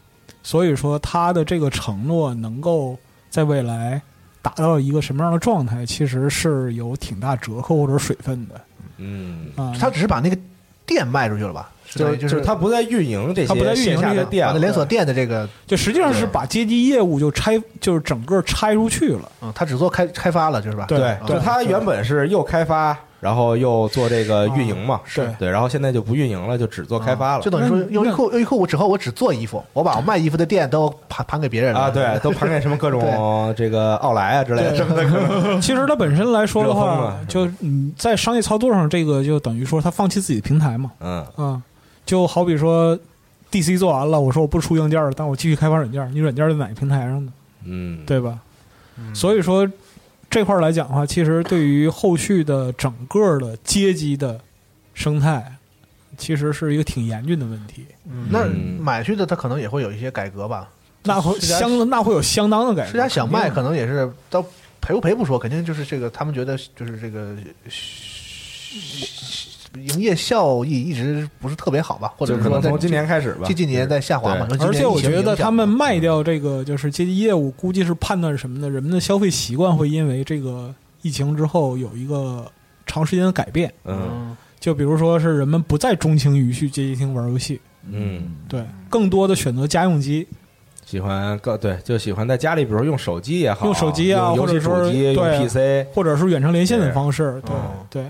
[0.43, 2.99] 所以说它的这个承诺能够
[3.29, 4.01] 在未来
[4.41, 8.61] 达到一个什么样的状态，其实是有挺大折扣或者水分的。
[8.97, 9.47] 嗯。
[9.55, 9.73] 啊。
[9.79, 10.37] 他只是把那个
[10.85, 11.69] 店卖出去了吧？
[11.87, 19.31] 是就是就是他不再运营这他不再些线下运营这些的店连锁店的这个，就实际上是把街机业务就拆，就是整个拆出去了。
[19.41, 20.85] 嗯，他只做开开发了，就是吧？
[20.87, 25.27] 对对，就他原本是又开发，然后又做这个运营嘛，是。
[25.39, 27.43] 对，然后现在就不运营了，就只做开发了。
[27.43, 27.49] 就。
[27.49, 31.79] 等于说优衣库优衣库，我之后我只做衣服，我把我卖衣服的店都盘盘给别人了。
[31.79, 34.75] 啊，对， 都盘给什么各种这个奥莱啊之类的。
[34.75, 35.03] 什么的，
[35.59, 41.59] 其实它本身来说的话，就嗯，在商业操作上，这个就等于说他放弃自己的平台嘛，嗯，啊，
[42.05, 42.95] 就好比说
[43.51, 47.31] DC 做完了，我说我不出硬件了，但我继续开发软件，你软件在哪个平台上呢？
[47.63, 48.37] 嗯，对吧？
[49.13, 49.67] 所以说
[50.35, 54.37] 这块儿来讲的话，其实对于后续的整个的街机的
[54.93, 55.55] 生态，
[56.17, 57.85] 其实是一个挺严峻的问题。
[58.11, 60.69] 嗯那嗯买去的他可能也会有一些改革吧。
[61.03, 62.91] 那会相那会有相当的改革。
[62.91, 64.41] 世家想卖，可能也是到
[64.81, 67.33] 赔不赔不说，肯定就是这个他们觉得就是这个
[69.75, 74.47] 营业效益一直不是特别好吧，或者可能从今年开始吧，近几年在下滑嘛。
[74.59, 78.69] 而且我觉得他们卖掉这个就是街机业务，估计是判断什么呢？
[78.69, 82.45] 人们的消费习惯会因为这个疫情之后有一个
[82.85, 83.73] 长时间的改变。
[83.83, 90.27] 嗯嗯就比如说是人们不再钟情于去街机厅玩游戏，嗯，对，更多的选择家用机，
[90.83, 98.05] 喜欢更对，就喜欢在家里，比如用手机也好，用手机啊或者说，用 PC，或者是远程连线的方式，对哦对。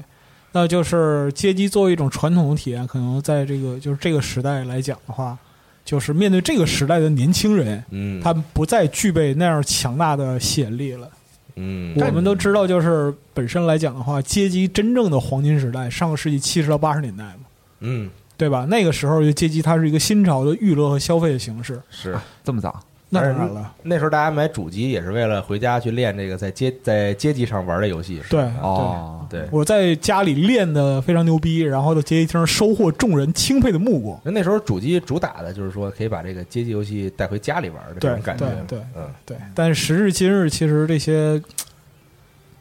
[0.55, 5.37] 那就是街机作为一种传统的体验，可能在这个就是这个时代来讲的话，
[5.83, 11.09] 就是面对这个时代的年轻人，嗯，他们不再具备那样强大的吸引力了。
[11.57, 17.39] 嗯，我们都知道，就是本身来讲的话，街机真正的黄金时代，上个世纪七十到八十年代嘛，
[17.81, 18.65] 嗯对吧？
[18.69, 21.81] 那个时候，就街机它是一个新潮的娱乐和消费的形式。
[21.89, 22.81] 是这么早？
[23.09, 29.47] 那当然了，那时候大家买主机也是为了回家去练这个在街在街机上玩的游戏，对哦，对。
[29.51, 34.19] 我在家里练的非常牛逼，然后在街机厅收获众人钦佩的目光。
[34.23, 41.41] 那那时候主机主打的就是说可以把这个街机游戏带回家里玩的这种感觉，对对嗯对，但时至今日，其实这些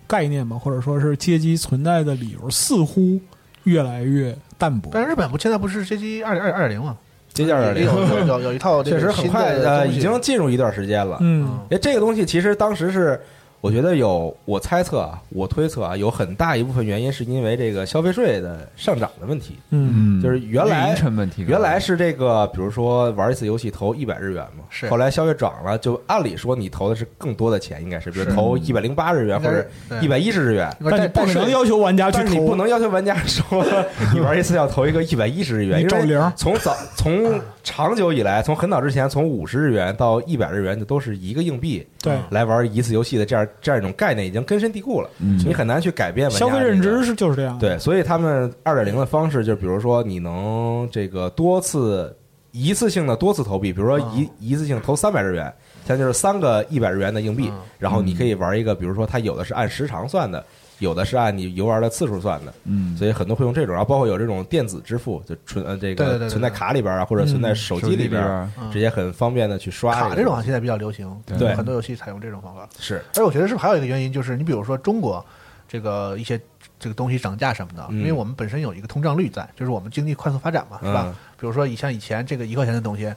[0.06, 3.18] 概念嘛，或者说是街机存在的理由，似乎
[3.64, 4.90] 越来越淡薄。
[4.92, 6.98] 但是日本不现在不是街机二二二点零吗？
[7.34, 11.18] 街机二点也有零有有有一套确实很快呃，已经进入一段时间了。
[11.20, 13.20] 嗯，哎，这个东西其实当时是，
[13.64, 19.56] 我觉得有，我猜测啊，我推测啊，有很大一部分原因是因为这个消费税的上涨的问题。
[19.70, 29.66] 嗯，就是原来运营成本提高，原来是这个，比如说玩一次游戏投一百日元嘛，是后来消费涨了，就按理说你投的是更多的钱，应该是，比如投一百零八日元或者
[30.02, 30.70] 一百一十日元。
[30.90, 33.64] 但你不能要求玩家去但是你不，能要求玩家说
[34.12, 36.32] 你玩一次要投一个一百一十日元，因为你找零。
[36.36, 45.38] 从早从长久以来，从很早之前，从五十日元到一百日元，就都是一个硬币对，来玩一次游戏的这样这样一种概念，已经根深蒂固了，嗯。
[45.38, 47.58] 你很难去改变玩家消费认这个知是就是这样。
[47.58, 52.14] 对，所以他们二点零的方式，就比如说你能这个多次
[52.52, 55.52] 一次性的多次投币，比如说一、一次性投三百日元，
[55.86, 60.44] 像就是三个一百日元的硬币，嗯然后你可以玩一个，比如说它有的是按时长算的，
[60.78, 71.54] 有的是按你游玩的次数算的，嗯，所以很多会用这种，然后包括有这种电子支付，就存呃这个存在卡里边啊，或者存在手手机里边，直接很方便的去刷卡这种啊现在比较流行，对。
[71.54, 72.68] 很多游戏采用这种方法。
[72.78, 73.02] 是。
[73.16, 75.24] 而我觉得是不是还有一个原因，就是你比如说中国
[75.68, 76.40] 这个一些
[76.78, 77.98] 这个东西涨价什么的，嗯。
[77.98, 81.04] 因为我们本身有一个通胀率在，就是我们经济快速发展嘛，是吧？
[81.06, 81.14] 嗯。
[81.38, 83.12] 比如说以像以前这个一块钱的东西，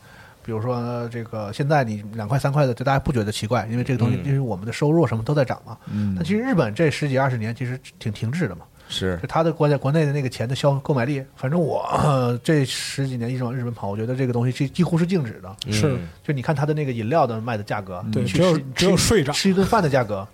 [0.48, 5.78] 比如说这个现在你两块三块的，就大家不觉得奇怪，因为这个东西嗯因为我们的收入什么都在涨嘛。
[5.92, 15.54] 嗯但其实日本这十几二十年其实挺停滞的嘛，是就他的国家国内的那个钱的消购买力，反正我、呃这十几年一直往日本跑，我觉得这个东西几几乎是静止的。
[15.70, 19.36] 是嗯就你看他的那个饮料的卖的价格，对，只有你去吃只有吃税涨。
[19.36, 20.26] 吃一顿饭的价格，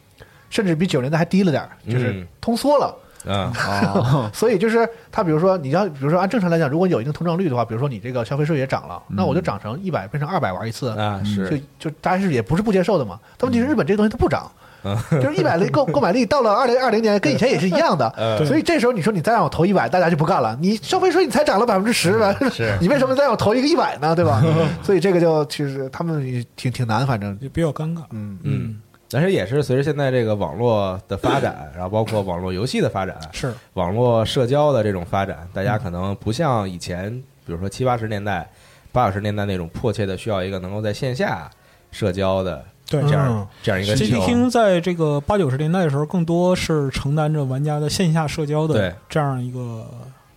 [0.52, 2.96] 甚至比九十年代还低了点，就是嗯通缩了。
[3.28, 3.52] 啊
[3.96, 13.20] 哦，所以就是他，比如说你要，比如说按正常来讲，如果有一定通胀率的话，比如说你这个消费税也涨了，那我就涨成一百变成二百玩一次，啊是就就大家是也不是不接受的嘛。
[13.38, 14.52] 但问题是日本这个东西它不涨。
[14.86, 20.58] 嗯就是一百的购 购买力到了二零二零年跟以前也是一样的，嗯所以这时候你说你再让我投一百，大家就不干了。
[20.60, 22.36] 你消费税你才涨了百分之十吧，
[22.82, 24.14] 你为什么再让我投一个一百呢？
[24.14, 24.44] 对吧？
[24.84, 28.02] 所以这个就其实他们挺挺难，反正就比较尴尬。
[28.12, 28.76] 嗯嗯，
[29.16, 37.12] 而且也是随着现在这个网络的发展，然后包括网络游戏的发展，是，网络社交的这种发展，大家可能不像以前，
[37.46, 38.50] 比如说七八十年代、
[38.92, 41.50] 八九十年代那种迫切的需要一个能够在线下
[41.92, 44.26] 社交的对这样、嗯这样一个街机需求。
[44.26, 49.86] 厅在这个八九十年代的时候，更多是承担着玩家的线下社交的这样一个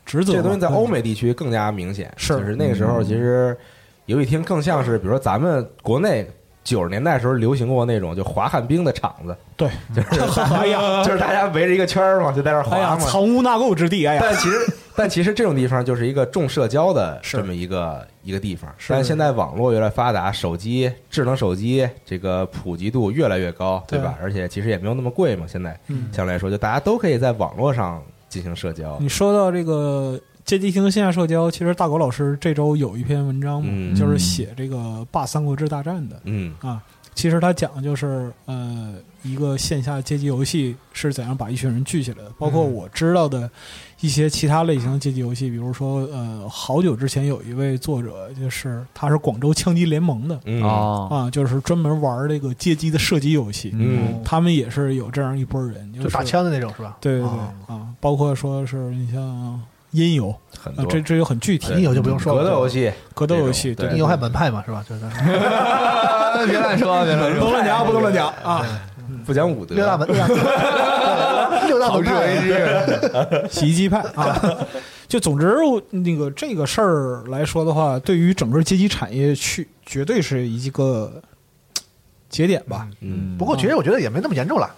[0.04, 0.34] 职责。
[0.34, 3.56] 这东西在欧美地区更加明显，是就是那个时候其实
[4.06, 6.28] 游戏厅更像是，比如说咱们国内
[6.66, 12.96] 九十年代时候流行过那种就滑旱冰的场子，对，就是大 哎呀， 就是大家围着一个圈儿嘛，就在那儿滑嘛。
[12.96, 14.56] 藏污纳垢之地，哎呀，但其实
[14.96, 18.68] 但其实这种地方就是一个重社交的这么一个一个地方。
[18.88, 24.18] 但现在网络越来越发达，手机、智能手机这个普及度越来越高，对吧？
[24.20, 25.46] 而且其实也没有那么贵嘛。
[25.46, 28.96] 现在嗯，相对来说，就大家都可以在网络上进行社交。
[28.98, 36.80] 你说到这个街机厅线下社交，其实大狗老师这周有一篇文章嘛，嗯就是写这个霸三国志大战的嗯啊。
[37.16, 43.50] 其实他讲的就是呃一个线下街机游戏是怎样把一群人聚起来的，包括我知道的
[44.00, 56.98] 一些其他类型的街机游戏，比如说呃好久之前有一位作者，就是他是广州枪击联盟的嗯哦，啊，就是专门玩这个街机的射击游戏，嗯他们也是有这样一波人，就是打枪的那种是吧？
[57.00, 59.58] 对对对、哦啊，包括说是你像
[59.96, 60.30] 音游。
[60.30, 60.86] 啊，很多。
[60.86, 61.72] 这这就很具体。
[61.74, 64.84] 音游就不用说了，格斗游戏，格斗游戏，对音游还门派嘛是吧？
[64.88, 65.02] 就是。
[66.46, 68.64] 别乱说，别乱说， 不能乱讲，不能乱讲啊！
[69.24, 74.38] 不讲武德，六大门六大对六大门派，洗衣机派啊，
[75.08, 75.56] 就总之
[75.90, 81.22] 那个这个事儿来说的话，对于整个街机产业去绝对是一个
[82.28, 82.86] 节点吧。
[83.00, 84.68] 嗯，不过其实我觉得也没那么严重了。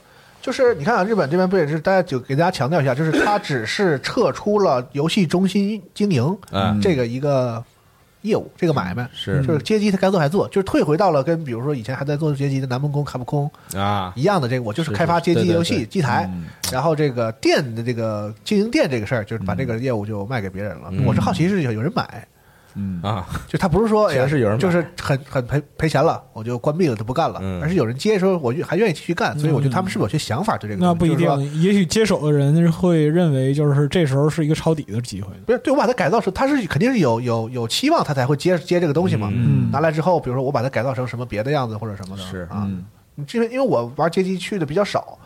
[0.40, 7.62] 就是你看啊，日本这边不也是大家就给大家强调一下，就是它只是撤出了游戏中心经营嗯这个一个
[8.22, 9.08] 业务，这个买卖。
[9.12, 20.88] 是就是街机它该做还做，就是退回到了跟比如说以前还在做街机的南梦宫、卡普空啊，一样的这个，我就是是开发街机游戏机台，嗯然后这个店的这个经营店这个事儿，就是把这个业务就卖给别人了。
[20.90, 22.26] 嗯我是好奇是有有人买，
[22.74, 30.92] 嗯啊，就他不是说哎呀确实是有人买就是很很赔赔钱了，我就关闭了就不干了，嗯而是有人接说我还愿意继续干，所以我觉得他们是不是有些想法对这个东西？
[30.92, 35.28] 那不一就是说定，也许接手的人会认为，就是这时候是一个抄底的机会。
[35.46, 39.28] 不是，对我把它改造成，他是肯定是有有有期望，他才会接接这个东西嘛。
[39.32, 42.64] 嗯拿来之后，比如说我把它改造成什么别的样子或者什么的，是啊。
[42.66, 42.84] 嗯
[43.34, 45.18] 因为因为我玩街机去的比较少，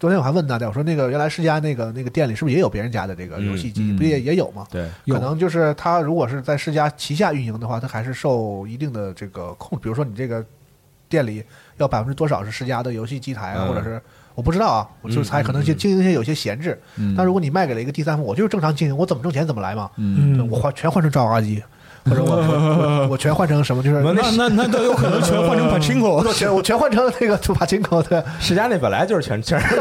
[0.00, 3.82] 昨天我还问大家，我说那个原来世嘉那个那个店里是不是也有别人家的这个游戏机？
[3.82, 4.66] 嗯嗯不也也有吗？
[4.70, 10.42] 对，可能就是他如果是在世嘉旗下运营的话，他还是受一定的这个控，比如说你这个
[11.06, 11.44] 店里
[11.76, 14.00] 要百分之多少是世嘉的游戏机台啊，嗯或者是
[14.34, 16.80] 我不知道啊，我就是猜可能就经营些有些闲置。
[16.96, 19.90] 嗯但如果你卖给了一个第三方，我就是正常经营，我怎么挣钱怎么来嘛。
[19.98, 21.62] 嗯嗯我换全换成抓娃娃机，
[22.04, 23.82] 或者我我我我全换成什么？
[23.82, 29.76] 就是那那那都有可能全换成 pachinko 我全我全换成那个土帕金口的，世嘉那本来就是全全是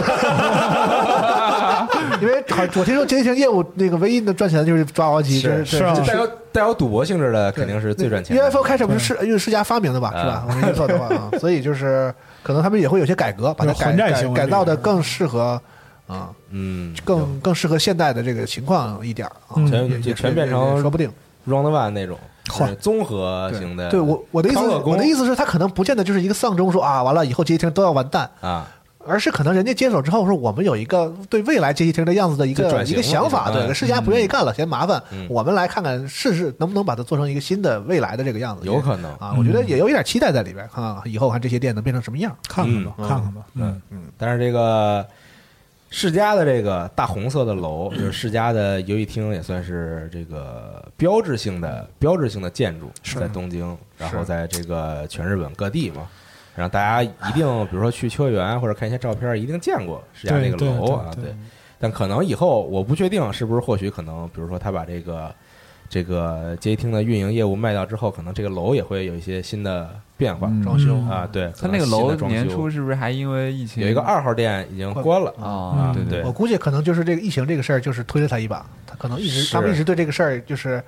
[2.22, 8.50] 因为好我听说街机业务那个唯一能赚钱的就是抓娃娃机，是是是啊带有带有赌博性质的，肯定是最赚钱的。
[8.50, 10.46] UFO 开始不是世因为世嘉发明的吧，啊是吧？
[10.50, 13.94] 我没记错的话啊，所以就是可能他们也会有些改革，把它改
[14.34, 15.62] 改造的更适合
[16.08, 21.10] 啊，嗯，更更适合现代的这个情况一点啊，也也全变成说不定。
[21.48, 22.18] Round One 那种
[22.80, 23.90] 综合型的。
[23.90, 28.68] 对我我的意思，我的意思是，他可能不见得就是一个丧钟说啊，完了以后街机厅都要完蛋，啊，
[29.06, 42.36] 而是可能人家接手之后说，我们有一个对未来街机厅的样子的一个一就转型个想法，对，世嘉不愿意干了，嫌麻烦嗯，我们来看看试试能不能把它做成一个新的未来的这个样子，有可能啊，我觉得也有一点期待在里边，看看以后看这些店能变成什么样。
[42.48, 43.42] 看看吧，嗯看看吧。
[43.56, 45.06] 嗯嗯但是这个
[45.90, 56.08] 世嘉的这个大红色的楼，就是世嘉的游戏厅，也算是这个标志性的标志性的建筑，在东京，然后在这个全日本各地嘛。
[56.56, 61.36] 然后大家一定，比如说去秋叶原或者看一些照片，一定见过世嘉那个楼啊，对对。
[61.80, 65.34] 但可能以后我不确定是不是，或许可能，比如说他把这个
[65.90, 70.48] 这个街机厅的运营业务卖掉之后，可能这个楼也会有一些新的变化。
[70.48, 75.94] 嗯装修嗯啊，对，他那个楼年初是不是还因为疫情有一个二号店已经关了啊嗯？
[75.94, 80.82] 对对我估计可能就是这个疫情这个事儿，就是推了他一把，他可能一直他们一直对这个事儿就是。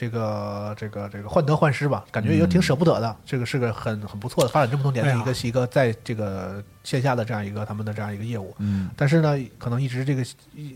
[0.00, 3.16] 这个这个这个患得患失吧，感觉也挺舍不得的。
[3.26, 8.54] 这个是个很很不错的，发展这么多年的一个、哎一个在这个线下的这样一个他们的这样一个业务。
[8.58, 10.22] 嗯但是呢，可能一直这个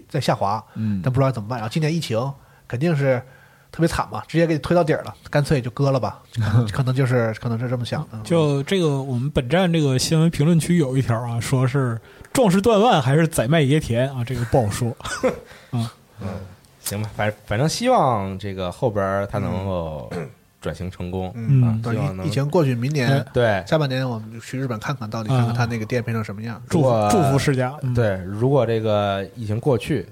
[0.08, 1.60] 在下滑，嗯但不知道怎么办。
[1.60, 2.18] 然后今年疫情
[2.66, 3.22] 肯定是
[3.72, 6.22] 特别惨嘛，直接给你推到底儿了，干脆就割了吧。
[6.72, 8.20] 可能 就是可能是这么想的。
[8.22, 11.98] 就这个，我们本站这个新闻评论区有一条啊，说是
[12.32, 14.94] 壮士断腕还是宰卖爷田啊，这个不好说。
[15.72, 15.88] 嗯
[16.80, 20.12] 行吧，反反正希望这个后边他能够
[20.60, 21.32] 转型成功。
[21.34, 26.60] 嗯，嗯等希望能疫疫情过去，明年哎对下半年我们就去日本看看，到底看看他那个店变成什么样。
[26.68, 27.74] 祝福祝福世家。
[27.82, 30.06] 嗯，对，如果这个疫情过去，然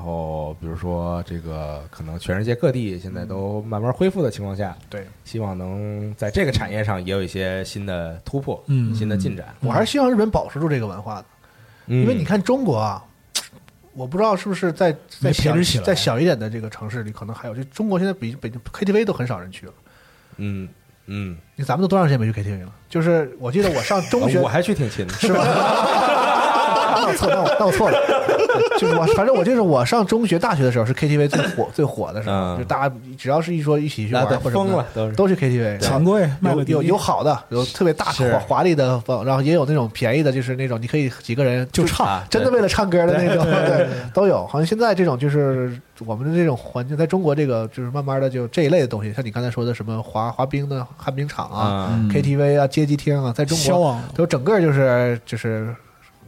[0.00, 9.54] 后比如说这个可能全世界各地现在都慢慢恢复的情况下，对希望能在这个产业上也有一些新的突破，嗯新的进展。
[9.60, 11.24] 我还是希望日本保持住这个文化的，
[11.86, 13.04] 因因为你，看中国啊，
[13.94, 17.54] 我不知道是不是在在小在小一点的这个城市里，可能还有。
[17.54, 19.72] 就中国现在比北京 KTV 都很少人去了。
[20.36, 20.68] 嗯
[21.06, 22.72] 嗯，你咱们都多长时间没去 KTV 了？
[22.88, 25.42] 就是我记得我上中学 我还去挺勤的，是吧？
[27.02, 28.39] 那我错，那我那我错了，对
[28.78, 44.46] 就是我，反正我就是我上中学、大学的时候是 KTV 最火最火的时候，嗯就大家只要是一说一起去玩或者什么的疯了都是都去 KTV，钱柜麦乐迪有有有好的，有特别大是华华丽的风，然后也有那种便宜的，就是那种你可以几个人就唱啊真的为了唱歌的那种，对都有。
[44.46, 53.96] 好像现在这种就是我们的这种环境，在中国这个就是慢慢的就这一类的东西，像你刚才说的什么滑滑冰的旱冰场啊、KTV 啊、街机厅啊，在中国。
[54.14, 55.74] 都整个就是就是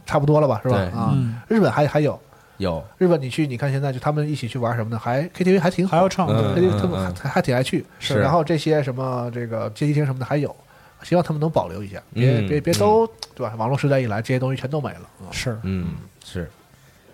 [0.06, 0.76] 差不多了吧，是吧？
[0.76, 0.86] 对。
[0.98, 2.18] 啊，嗯，日本还还有。
[2.58, 2.84] 有。
[2.98, 5.96] 日本，你去你看现在就他们一起去玩什么的，还 KTV 还挺好。
[5.96, 8.20] 还要唱，KTV 他们嗯还还挺爱去，是。
[8.20, 10.54] 然后这些什么这个街机厅什么的还有，
[11.02, 13.54] 希望他们能保留一下，别嗯别别都对吧？
[13.56, 15.00] 网络时代一来，这些东西全都没了。
[15.20, 15.58] 啊是。
[15.62, 15.88] 嗯。
[16.24, 16.48] 是。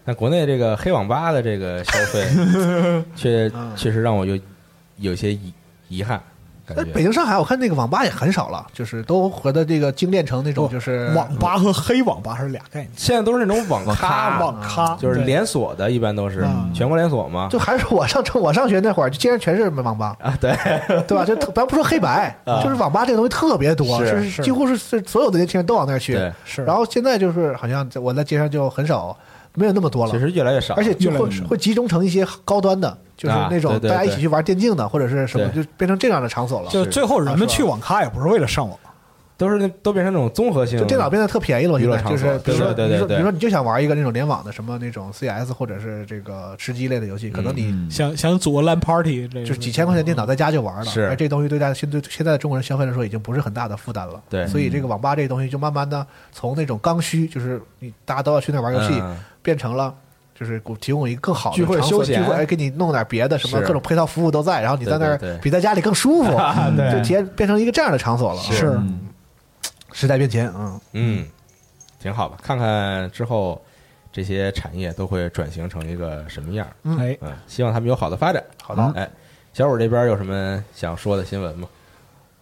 [0.04, 2.26] 但国内这个黑网吧的这个消费，
[3.16, 3.72] 确嗯。
[3.76, 4.38] 确实让我有
[4.96, 5.52] 有些遗
[5.88, 6.20] 遗憾，
[6.74, 12.90] 感北京、上海，我看那个网吧也很少了，就是都和的这个精炼成那种就是网吧和黑网吧是俩概念。
[12.96, 17.48] 现在都是那种网咖， 网咖就是连锁的，一般都是嗯全国连锁嘛。
[17.50, 20.56] 就还是我上我上学那会儿，就竟然全是网吧，啊，对，
[21.06, 21.24] 对吧？
[21.24, 26.18] 就特咱不说黑白，啊就是网吧这个东西特别多，是是几乎是是所有的年轻人都往那儿去。
[26.44, 29.16] 是，然后现在就是好像我在街上就很少，
[29.58, 30.12] 没有那么多了。
[30.12, 30.18] 其。
[30.18, 36.70] 实越来越少，而且就会越越会集中成一些高端的，就是啊那种大家一起去玩电竞的，或者是什么，就变成这样的场所了。
[36.70, 38.78] 就最后人们去网咖也不是为了上网，
[39.36, 47.88] 都是那都变成那种综合性，就电脑变得特便宜了，娱乐现在就是比如说，对对对对比如说，比如说你就想玩一个那种联网的什么那种 CS 或者是这个吃鸡类的游戏，可能你嗯。
[47.88, 51.06] 想想组个 LAN party，就是几千块钱电脑在家就玩了，是。
[51.06, 54.20] 而这东西对大家现对现在的中国人消费来说已经不是很大的负担了。
[54.28, 59.16] 对所以这个网吧这个东西就慢慢的从那种刚需，就是你大家都要去那玩游戏，嗯
[59.48, 59.94] 变成了。
[60.34, 66.30] 就是提供一个更好的聚会场所休闲聚会哎，给你弄点别的，什么各种配套服务都在，然后你在那儿比在家里更舒服，
[66.76, 68.40] 对就体验变成一个这样的场所了。
[68.40, 69.08] 是嗯
[69.92, 71.26] 时代变迁，嗯，嗯，
[71.98, 72.36] 挺好吧？
[72.40, 73.60] 看看之后
[74.12, 76.72] 这些产业都会转型成一个什么样儿？
[76.84, 77.16] 嗯
[77.48, 78.40] 希望他们有好的发展。
[78.62, 79.10] 好的，哎，
[79.52, 81.66] 小五这边有什么想说的新闻吗？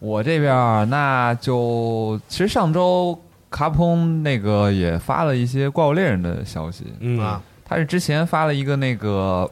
[0.00, 3.18] 我这边儿那就其实上周
[3.50, 9.50] 卡普空那个也发了一些怪物猎人的消息，嗯啊，他是之前发了一个那个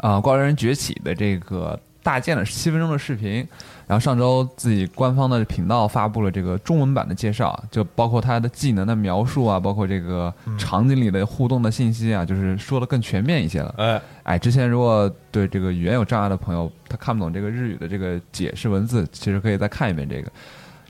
[0.00, 3.46] 啊、怪物猎人崛起的这个大件的七分钟的视频，
[3.86, 13.74] 然后上周自己官方的频道发布了这个中文版的介绍，就包括他的技能的描述啊，包括这个场景里的互动的信息啊，就是说的更全面一些了。
[13.76, 20.30] 哎，哎，之前如果对这个语言有障碍的朋友，他看不懂这个日语的这个解释文字，其实可以再看一遍这个。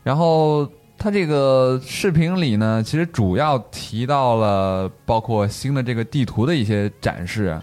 [0.04, 7.58] 然后他这个视频里呢，其实主要提到了包括新的这个地图的一些展示。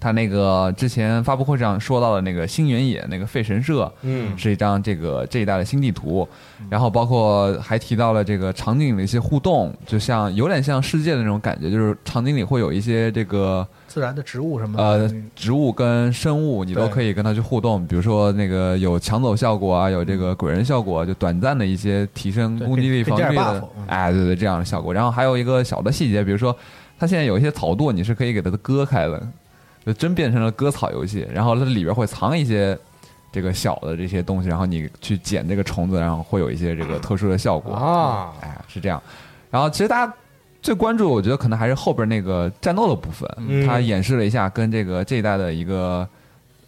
[0.00, 6.26] 他那个之前发布会上说到的那个新原野那个废神社，嗯是一张这个这一代的新地图，
[6.68, 24.94] 然后包括还提到了这个场景的一些互动，就像有点像世界的那种感觉，就是场景里会有一些这个自然的植物什么的，呃植物跟生物，你都可以跟它去互动，比如说那个有抢走效果啊，有这个鬼人效果，就短暂的一些提升攻击力、防御力的哎，对对，这样的效果。
[24.94, 26.56] 然后还有一个小的细节，比如说
[26.98, 29.22] 它现在有一些草垛，你是可以给它割开的，
[29.84, 31.28] 就真变成了割草游戏。
[31.30, 32.78] 然后它里边会藏一些
[33.30, 37.74] 这个小的这些东西，然后你去捡这个虫子，然后会有一些这个特殊的效果。
[37.74, 39.02] 啊，哎，是这样。
[39.50, 40.14] 然后其实大家
[40.62, 46.08] 最关注，我觉得可能还是后边那个战斗的部分，嗯它演示了一下跟这个这一代的一个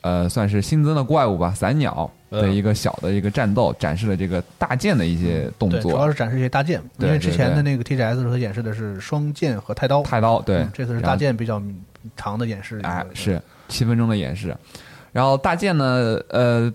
[0.00, 5.90] 呃算是新增的怪物吧，散鸟的嗯一个小的一个战斗，展示了这个大剑的一些动作，主。
[5.90, 11.62] 要是展示一些大剑，因为之前的那个 TGS 的时候，它演示的是双剑和太刀，太刀对嗯，这次是大剑比较
[12.16, 14.54] 长的演示，哎，是七分钟的演示。
[15.12, 16.72] 然后大剑呢，呃，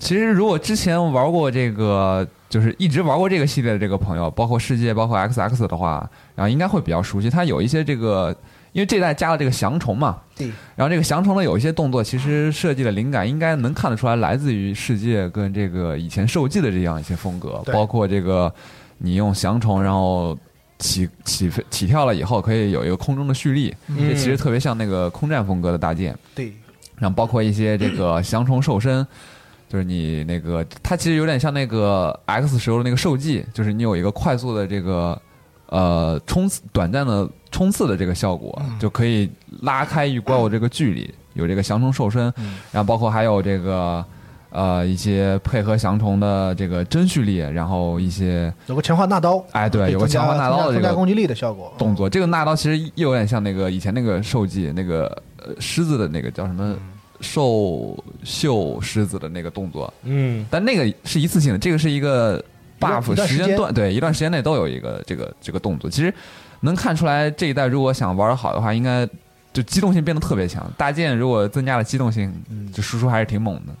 [0.00, 7.28] 其实如果之前玩过这个，就是一直玩过这个系列的这个朋友，包括世界，包括 XX 的话，然后应该会比较熟悉。
[7.28, 8.34] 它有一些这个，
[8.72, 10.46] 因为这代加了这个翔虫嘛，对。
[10.74, 18.52] 然后这个翔虫的有一些动作，其实设计的灵感应该能看得出来，来自于世界跟这个以前受记的这样一些风格，包括这个
[18.96, 20.36] 你用翔虫，然后
[20.78, 26.16] 起起飞起跳了以后，可以有一个空中的蓄力，这其实特别像那个空战风格的大剑。
[26.34, 26.52] 对，
[26.96, 29.06] 然后包括一些这个翔虫瘦身，
[29.68, 35.20] 就是你那个它其实有点像那个 X 时候的那个兽技，就是你有一个快速的这个
[35.66, 39.30] 呃冲刺短暂的冲刺的这个效果，就可以
[39.62, 42.32] 拉开与怪物这个距离，有这个降虫瘦身，
[42.72, 44.04] 然后包括还有这个。
[44.50, 52.08] 呃，一些配合降虫的这个真蓄力，然后一些有个强化纳刀，哎，对，有个强化纳刀的这个攻击力的效果，动作。
[52.08, 55.04] 这个纳刀其实又有点像那个以前那个兽技，那个
[55.36, 56.74] 呃狮子的那个叫什么
[57.20, 62.42] 兽嗅狮子的那个动作，嗯但那个是一次性的，这个是一个
[62.80, 65.90] buff 时间段，对一段时间内都有一个这个这个动作。
[65.90, 66.12] 其实
[66.60, 69.08] 能看出来这一代如果想玩的好的话，应该
[69.52, 70.70] 就机动性变得特别强。
[70.76, 73.72] 大剑如果增加了机动性，嗯就输出还是挺猛的。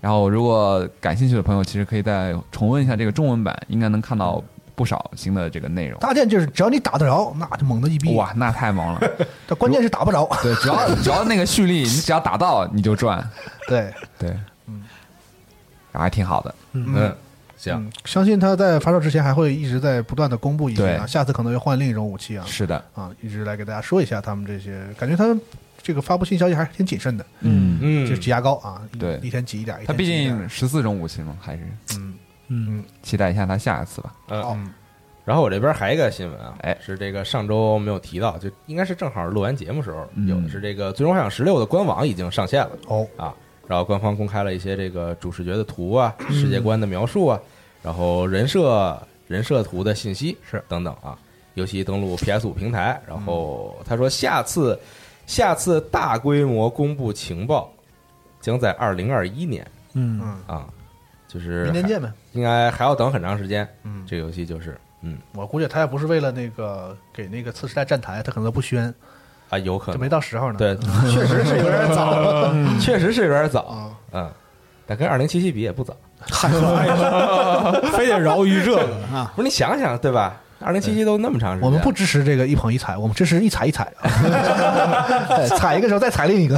[0.00, 4.42] 然后如果感兴趣的朋友，其实可以再重温一下这个中文版，应该能看到
[4.74, 5.98] 不少新的这个内容。
[6.00, 8.14] 大剑就是只要你打得着，那就猛的一逼。
[8.14, 9.00] 哇，那太猛了！
[9.46, 10.28] 但关键是打不着。
[10.42, 13.26] 对，只要 只要那个蓄力，你只要打到你就赚。
[13.68, 14.82] 对，对，嗯，
[15.92, 16.54] 还挺好的。
[16.72, 17.14] 嗯，
[17.56, 25.40] 行，嗯，相信他在发售之前还会一直在不断的公布一些啊，下次可能要换另一种武器啊，是的，啊，一直来给大家说一下他们这些，感觉他们
[25.82, 29.18] 这个发布新消息还是挺谨慎的，嗯，嗯，就是挤牙膏啊，对。
[29.22, 31.62] 一天挤一点，一它毕竟十四种武器嘛，还是。
[31.96, 32.14] 嗯
[32.52, 32.84] 嗯。
[33.02, 34.14] 期待一下他下一次吧。
[34.28, 34.72] 嗯。
[35.24, 36.76] 然后我这边还有一个新闻啊，哎。
[36.80, 40.28] 是这个上周没有提到，就应该是正好录完节目时候嗯。
[40.28, 42.72] 有的是这个《最终幻想十六》的官网已经上线了。
[42.88, 43.34] 哦，啊，
[43.66, 46.32] 然后官方公开了一些这个主视觉的图啊、嗯。
[46.32, 47.40] 世界观的描述啊，
[47.82, 50.62] 然后人设人设图的信息是。
[50.68, 51.18] 等等啊。
[51.54, 54.80] 游戏登录 PS 五平台，然后他说下次
[55.26, 57.70] 下次大规模公布情报
[58.40, 59.66] 将在二零二一年。
[59.92, 60.18] 嗯。
[60.24, 60.66] 嗯，啊，
[61.32, 62.10] 就是明年见呗。
[62.32, 63.66] 应该还要等很长时间。
[63.84, 68.92] 嗯，这个游戏就是嗯我估计他也不是为了那个给那个次时代站台，他可能都不宣，
[69.48, 70.58] 啊有可能就没到时候呢。
[70.58, 70.76] 对，
[71.10, 74.30] 确实是有点早， 确实是有点早，啊，嗯，
[74.86, 75.96] 但跟二零七七比也不早。
[76.28, 79.32] 太坏了，非得饶于这个啊！
[79.34, 80.40] 不是你想想对吧？
[80.60, 83.92] 二零七七都那么长时间，我们不支持这个一捧一踩，我们支持一踩一踩，
[85.28, 86.56] 对踩一个时候再踩另一个。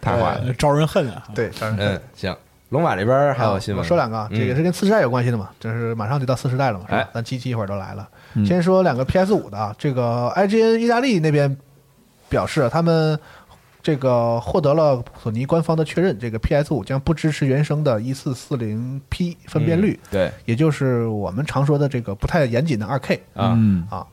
[0.00, 1.24] 太坏了，招人恨啊！
[1.34, 2.32] 对，当然嗯行。
[2.70, 7.08] 龙马这边还有新闻，我说两个这个是跟次时代有关系的嘛，就是马上就到次时代了嘛，是吧哎？
[7.12, 8.08] 咱机器一会儿都来了。
[8.34, 11.56] 嗯先说两个 PS 五的啊，这个 IGN 意大利那边
[12.28, 13.18] 表示，他们
[13.82, 24.06] 这个获得了索尼官方的确认，这个 PS 五将不支持原生的 1440P 分辨率，对也就是我们常说的这个不太严谨的 2K 啊，嗯啊。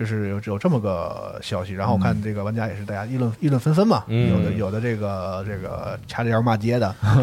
[0.00, 7.20] 就是有有这么个消息，然后我看这个玩家也是大家议论议论纷纷嘛，嗯有的有的这个这个掐着腰骂街的， 啊，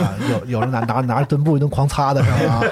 [0.00, 2.62] 啊有有人拿拿拿着墩布一顿狂擦的是吧？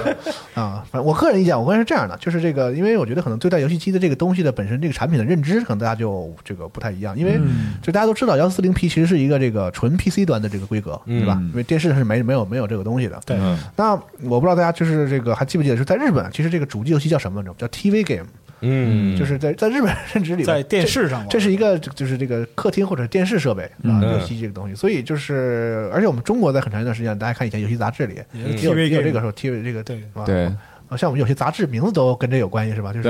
[0.62, 11.36] 啊，反正我个人意见，我个人是这样的，就是这个，因为我觉得可能对待游戏机的这个东西的本身这个产品的认知，可能大家就这个不太一样，因为嗯就大家都知道幺四零 P 其实是一个这个纯 PC 端的这个规格，对吧？
[11.38, 13.20] 嗯因为电视上是没没有没有这个东西的。
[13.26, 13.92] 对嗯那
[14.22, 17.36] 我不知道大家就是这个还记不记得，是在日本，其实这个主机游戏叫什么？
[17.58, 18.26] 叫 TV game，
[18.60, 21.28] 嗯，就是在在日本认知里，在电视上玩。
[21.28, 24.12] 这是一个就是这个客厅或者电视设备啊，嗯。
[24.12, 29.96] 游戏这个东西，所以就是，而且我们中国在很长一段时间，大家看以前游戏杂志里也嗯也有也有这个时候 TV 这个对。
[29.98, 30.24] 是吧？
[30.24, 30.50] 对。
[30.88, 32.92] 啊，像我们有些杂志名字都跟这有关系是吧？
[32.92, 33.08] 就是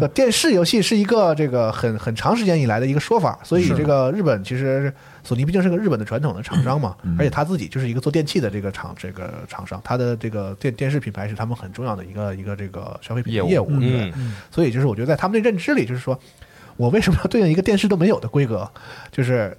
[0.00, 4.90] 对 电视游戏是一个这个很很长时间以来的一个说法，所以这个日本其实
[5.24, 16.18] 索尼毕竟是个日本的传统的厂商嘛，嗯而且他自己就是一个做电器的这个厂这个厂商，他的这个电电视品牌是他们很重要的一个一个这个消费品业务业务，对嗯所以就是我觉得在他们的认知里，就是说
[16.76, 18.70] 我为什么要对应一个电视都没有的规格？
[19.10, 19.56] 就是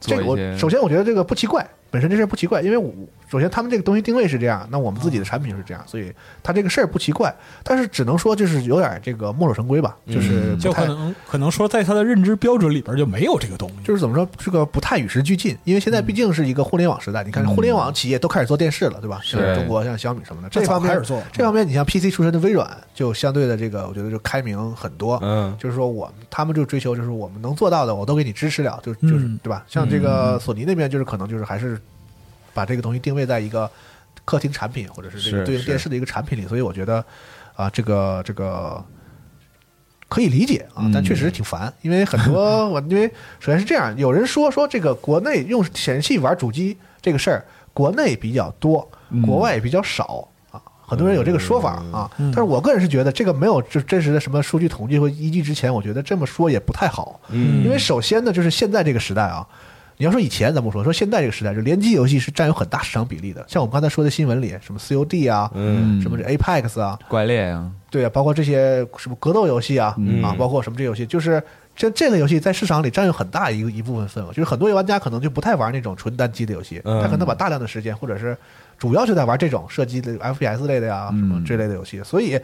[0.00, 2.92] 这个我首先我觉得这个不奇怪，本身这事儿不奇怪，因为我
[3.28, 6.12] 首先他们这个东西定位是这样，那我们自己的产品就是这样，所以
[6.42, 7.34] 他这个事儿不奇怪，
[7.64, 13.74] 但是只能说就是有点这个墨守成规吧，就是就可能可能说在他的认知标准里边就没有这个东西。
[13.84, 19.20] 就是怎么说，这个不太与时俱进，因为现在毕竟是一个互联网时代，你看互联网企业都开始做电视了，对吧？
[19.22, 25.18] 是像中国像小米什么的，这这方面开始做这方面你像 PC 出身的微软，就相对的这个，我觉得就开明很多。
[25.22, 29.64] 嗯就是说我们他们就追求就是我们能做到的，我都给你支持了，就就是、嗯对吧？
[29.66, 31.75] 像这个索尼那边就是可能就是还是
[32.56, 33.70] 把这个东西定位在一个
[34.24, 37.04] 客厅产品或者是这个对应电视的一个产品里，所以我觉得
[37.54, 38.82] 啊，这个这个
[40.08, 43.06] 可以理解啊，但确实挺烦，因为很多 我因为
[43.38, 47.44] 首先是这样，有人说说这个国内用显示器玩主机这个事儿，
[47.74, 48.90] 国内比较多，
[49.24, 50.26] 国外也比较少。
[50.50, 57.20] 啊，很多人有这个说法啊，嗯但是我个人是觉得这个没有就真实的什么数据统计或依据之前，我觉得这么说也不太好。
[57.30, 59.46] 嗯因为首先呢，就是现在这个时代啊，
[59.98, 63.44] 你要说以前咱不说，说现在这个时代，就联机游戏是占有很大市场比例的。
[63.48, 71.42] 像我们刚才说的新闻里，什么 COD 啊，嗯什么这 Apex 啊，怪猎啊，对啊，包括这些什么格斗游戏啊，嗯啊，包括什么这游戏，就是
[71.74, 74.28] 这这个游戏在市场里占有很大一个一部分份额。
[74.28, 78.36] 就是很多玩家可能就不太玩那种纯单机的游戏，嗯他可能把大量的时间，或者是
[78.76, 82.02] 主要就在玩这种射击的 FPS 类的呀，什么这类的游戏。
[82.04, 82.38] 所以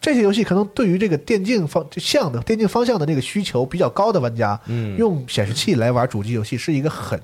[0.00, 7.20] 这些游戏可能对于这个电竞方向的电竞方向的那个需求比较高的玩家，嗯用显示器来玩主机游戏是一个很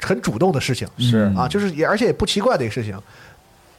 [0.00, 0.86] 很主动的事情。
[0.98, 2.98] 是啊，就是也而且也不奇怪的一个事情。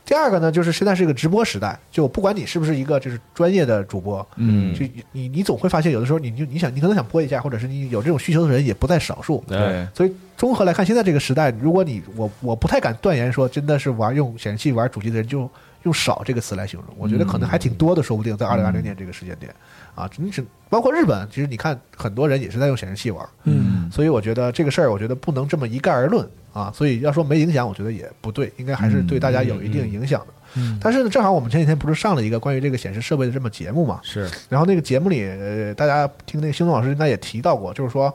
[0.05, 9.43] 第二个呢，就是现在是一个直播时代，就不管你是不是一个就是专业的主播，嗯就你你总会发现有的时候你就你想你可能想播一下，或者是你有这种需求的人也不在少数。
[9.47, 15.49] 对，所以综合来看，现在这个时代，如果你我我不太敢断言说真的是玩用显示器玩主机的人就
[15.85, 19.53] 用少这个词来形容，我觉得可能还挺多的，说不定在二零二零年这个时间点
[19.95, 26.71] 啊，你只包括日本，其实你看很多人也是在用显示器玩，嗯，所以我觉得这个事儿，我觉得不能这么一概而论啊。
[26.75, 30.27] 所以要说没影响，我觉得也不对，应该还是对大家有一定影响的。
[30.57, 38.13] 嗯但是呢，正好我们前几天不是上了一个关于这个显示设备的这么节目嘛，是，然后那个节目里，呃，大家听那个星东老师应该也提到过，就是说，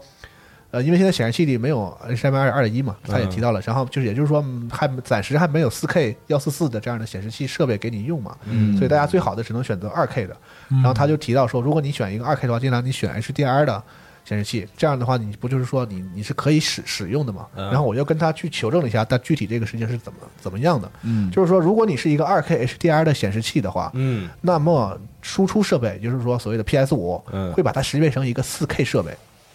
[0.73, 10.37] 呃，因为现在显示器里没有 HDMI 二点一嘛，他也提到了，然后就是也就是说，嗯还暂时还没有四 K 幺四四的这样的显示器设备给你用嘛，嗯所以大家最好的只能选择二 K 的。
[10.68, 13.83] 然后他就提到说，如果你选一个二 K 的话，尽量你选 HDR 的
[14.25, 17.47] 显示器，这样的话你不就是说你你是可以使使用的嘛？
[17.57, 20.89] 嗯然后我又跟他去求证了一下，但具体这个事情是怎么怎么样的？
[21.03, 29.11] 嗯就是说，如果你是一个二 K HDR 的显示器的话，嗯那么输出设备，也就是说所谓的 PS 五、嗯会把它识别成一个四 K 设备，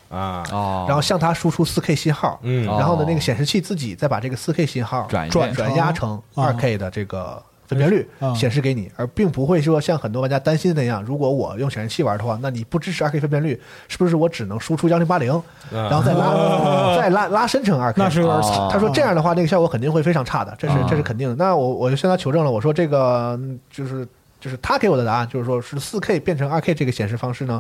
[0.10, 2.68] 啊，哦，然后向它输出4 K 信号，嗯。
[2.68, 15.42] 哦然后呢，那个显示器自己再把这个4 K 信号转转转压成啊2 K 的这个分辨率啊显示给你，而并不会说像很多玩家担心的那样，如果我用显示器玩的话，那你不支持2 K 分辨率，是不是我只能输出幺零八零，
[15.72, 17.94] 然后再拉再拉拉伸成2 K？
[17.98, 18.70] 那是有点惨哦。
[18.72, 21.36] 他说这样的话，那个效果肯定会非常差的，这是啊这是肯定的。
[21.36, 24.08] 那我我就向他求证了，我说这个嗯就是
[24.40, 27.60] 就是他给我的答案，就是说是四 K 变成二 K 这个显示方式呢，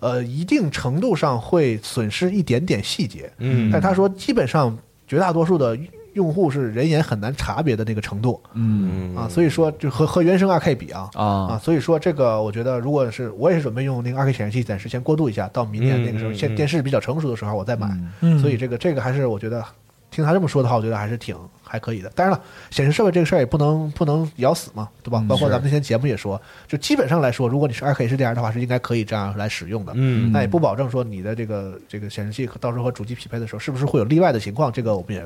[0.00, 3.70] 呃，一定程度上会损失一点点细节，嗯。
[3.72, 4.76] 但他说基本上
[5.06, 5.78] 绝大多数的
[6.12, 8.40] 用户是人眼很难察别的那个程度。
[8.52, 9.14] 嗯。
[9.16, 11.10] 啊，所以说就和和原生二 K 比啊。
[11.14, 17.88] 啊，啊，所以说这个，我觉得如果是我也是准备用那个二 K 显示器，暂时先过渡一下，到明年嗯那个时候，现电视比较成熟的时候，我再买。
[18.20, 18.38] 嗯。
[18.38, 19.64] 所以这个这个还是我觉得，
[20.10, 21.36] 听他这么说的话，我觉得还是挺
[21.74, 22.08] 还可以的。
[22.10, 25.18] 当然了，显示设备这个事儿也不能不能咬死嘛，对吧？
[25.20, 29.92] 嗯包括咱们那天节目也说，就基本上来说，如果你是二 K HDR 的话，是应该可以这样来使用的。
[29.96, 34.70] 嗯那也不保证说你的这个这个显示器到时候和主机匹配的时候，是不是会有例外的情况？
[34.72, 35.24] 这个我们也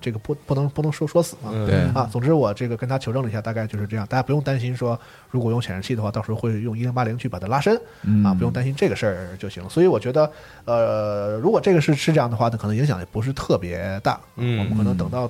[0.00, 1.50] 这个不不能不能说说死嘛。
[1.52, 4.96] 嗯对啊，总之我这个跟他求证了一下，大概就是这样，大家不用担心说，
[5.28, 9.68] 如果用显示器的话，到时候会用一零八零去把它拉伸，嗯啊，不用担心这个事儿就行了。
[9.68, 10.30] 所以我觉得，
[10.66, 14.20] 呃，如果这个是是这样的话，那可能影响也不是特别大。
[14.36, 15.28] 嗯我们可能等到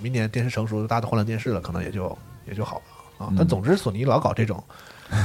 [0.00, 2.16] 明年电视成熟，大家都换了电视了，可能也就
[2.46, 3.28] 也就好了啊。
[3.30, 4.62] 嗯但总之，索尼老搞这种。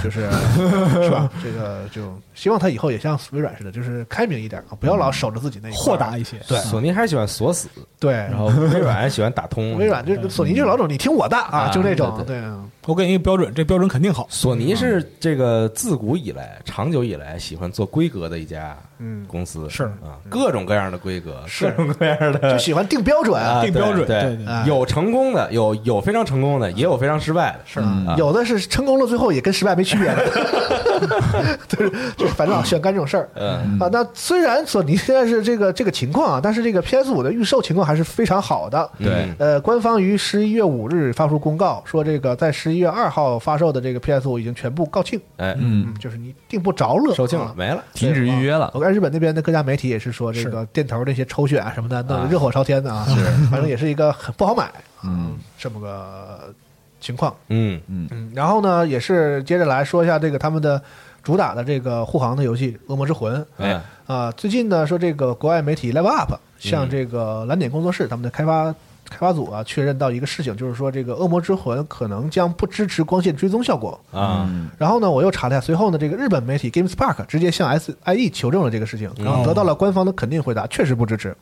[0.02, 0.32] 就是
[1.04, 1.30] 是吧？
[1.44, 6.38] 这个就希望他以后也像微软似的，就是开明一点啊，不要老守着自己那一块儿豁达一些。
[6.48, 7.68] 对索尼还是喜欢锁死，
[8.00, 9.76] 对，然后微软喜欢打通。
[9.76, 14.28] 微软就是索尼就是老总你听我的啊，啊就那种对对啊我给你一个标准，这标准肯定好。
[14.30, 19.84] 索尼是这个自古以来、长久以来喜欢做规格的一家嗯，公司，是。
[19.84, 23.42] 啊，各种各样的规格，各种各样的 就喜欢定标准。
[23.42, 24.46] 啊定标准对对对。
[24.46, 27.80] 对有成功的，有有非常成功的，也有非常失败的，是。
[27.80, 33.30] 嗯有的是成功了，最后也跟失败没区别的， 就是 就是反正老喜欢干这种事儿。
[33.36, 33.80] 嗯。
[33.80, 38.90] 啊，那虽然索尼现在是这个这个情况啊，但是这个 PS 五的预售情况还是非常好的。
[39.00, 39.08] 对。
[39.10, 48.72] 嗯呃，官方于十一月五日发出公告，说这个在十一月二号发售的这个 PS 五已经全部告罄，哎，嗯，就是你订不着了，售罄了啊，没了，停止预约了。
[48.74, 53.06] 我，看日本那边的各家媒体也是说，这个店头那些抽选啊什么的，弄得热火朝天的啊，
[53.50, 54.72] 反正也是一个很不好买，
[55.04, 56.54] 嗯，这么个
[57.00, 57.36] 情况。
[57.50, 57.80] 嗯。
[57.88, 58.08] 嗯。
[58.12, 60.82] 嗯，然后呢，也是接着来说一下这个他们的
[61.22, 64.32] 主打的这个护航的游戏《恶魔之魂》哎，啊。
[64.32, 66.90] 最近呢，说这个国外媒体 Level Up 向嗯。
[66.90, 68.74] 这个蓝点工作室他们的开发
[69.14, 74.00] 开发组啊确认到一个事情，就是说这个《恶魔之魂》可能将不支持光线追踪效果。
[74.12, 81.36] 啊，嗯然后呢，我又查了一下，随后呢，这个日本媒体 GameSpark 直接向 SIE 求证了这个事情，然后得到了官方的肯定回答，确实不支持。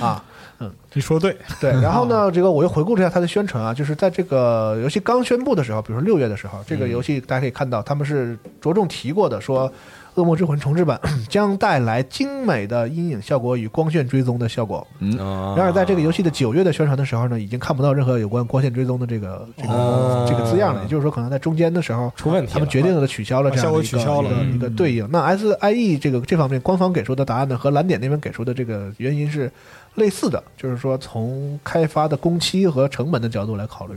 [0.00, 0.24] 啊。
[0.58, 0.70] 嗯。
[0.94, 9.68] 你说对，对，然后呢，这个我又回顾了一下它的宣传啊，就是在这个游戏刚宣布的时候，比如说六月的时候，这个游戏大家可以看到，他们是着重提过的，说
[10.14, 14.86] 《恶魔之魂》重置版将带来精美的阴影效果与光线追踪的效果。
[14.98, 22.12] 嗯然然而，在这个游戏的九月的宣传的时候呢，已经看不到任何有关光线追踪的这个这个、啊这个字样了，也就是说，可能在中间的时候。
[22.16, 25.08] 出问题，他们决定了取消了这样的一个取消了一个嗯一个对应。
[25.10, 29.50] 那 SIE 这个这方面官方给出的答案呢，和蓝点那边给出的这个原因是
[29.94, 33.94] 类似的，就是说从开发的工期和成本的角度来考虑。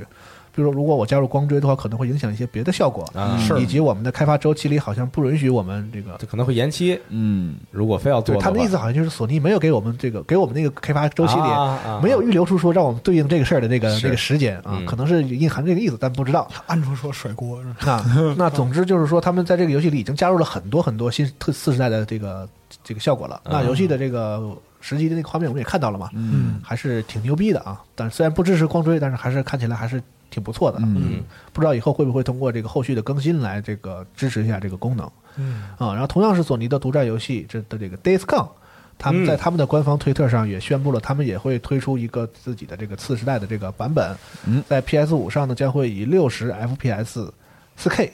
[0.55, 6.15] 比如说，如果我加入光追的话，可能会影响一些别的效果，啊，是以及我们的开发周期里好像不允许我们这个。
[6.17, 6.97] 这可能会延期。
[7.09, 16.47] 嗯如果非要做他们的意思好像就是索尼没有给我们这个给我们那个开发周期里啊啊没有预留出说让我们对应这个事儿的那个是那个时间啊嗯，可能是隐含这个意思，但不知道。
[16.67, 18.05] 安卓说甩锅是吧？
[18.37, 22.47] 那 那总之就是说，他们在这个游戏里已经加入了很多很多新特次时代的这个
[22.83, 23.41] 这个效果了。
[23.43, 27.81] 那游戏的这个实际的那个画面我们也看到了嘛，嗯还是挺牛逼的啊。
[27.95, 30.01] 但虽然不支持光追，但是还是看起来还是
[30.36, 30.79] 挺不错的。
[30.81, 31.23] 嗯
[31.53, 35.93] 不知道以后会不会通过这个后续的更新来这个支持一下这个功能嗯啊。
[35.93, 38.49] 然后同样是索尼的独占游戏，这的这个 Days Gone。
[38.97, 44.15] 他们在嗯他们的官方推特上也宣布了，他们也会推出一个自己的这个次时代的这个版本，
[44.45, 47.29] 嗯在 PS 五上呢将会以六十 FPS
[47.77, 48.11] 四 K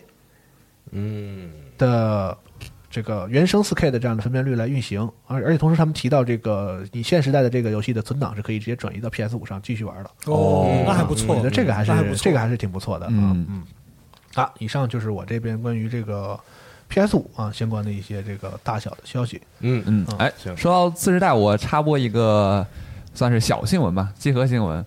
[0.92, 2.38] 嗯的
[2.92, 11.34] 这个原生 4K 的这样的分辨率来运行，而而且同时他们提到这个你现时代的这个游戏的存档是可以直接转移到 PS 五上继续玩的，哦，那还不错。
[11.34, 13.06] 我觉，得这个还是这个还是挺不错的。
[13.06, 13.46] 啊嗯。
[13.50, 13.64] 嗯。
[14.34, 16.40] 啊，以上就是我这边关于这个
[16.90, 19.42] PS 五啊相关的一些这个大小的消息。
[19.62, 19.82] 嗯。
[19.88, 22.68] 嗯，哎，说到次时代，我插播一个
[23.14, 24.86] 算是小新闻吧，集合新闻。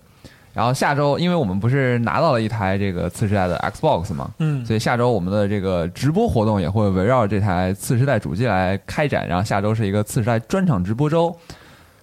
[0.55, 9.27] 然后下周，因为我们不是拿到了一台这个次时代的 Xbox 嘛，嗯所以下周我们的这个直播活动也会围绕这台次时代主机来开展。
[9.27, 11.35] 然后下周是一个次时代专场直播周。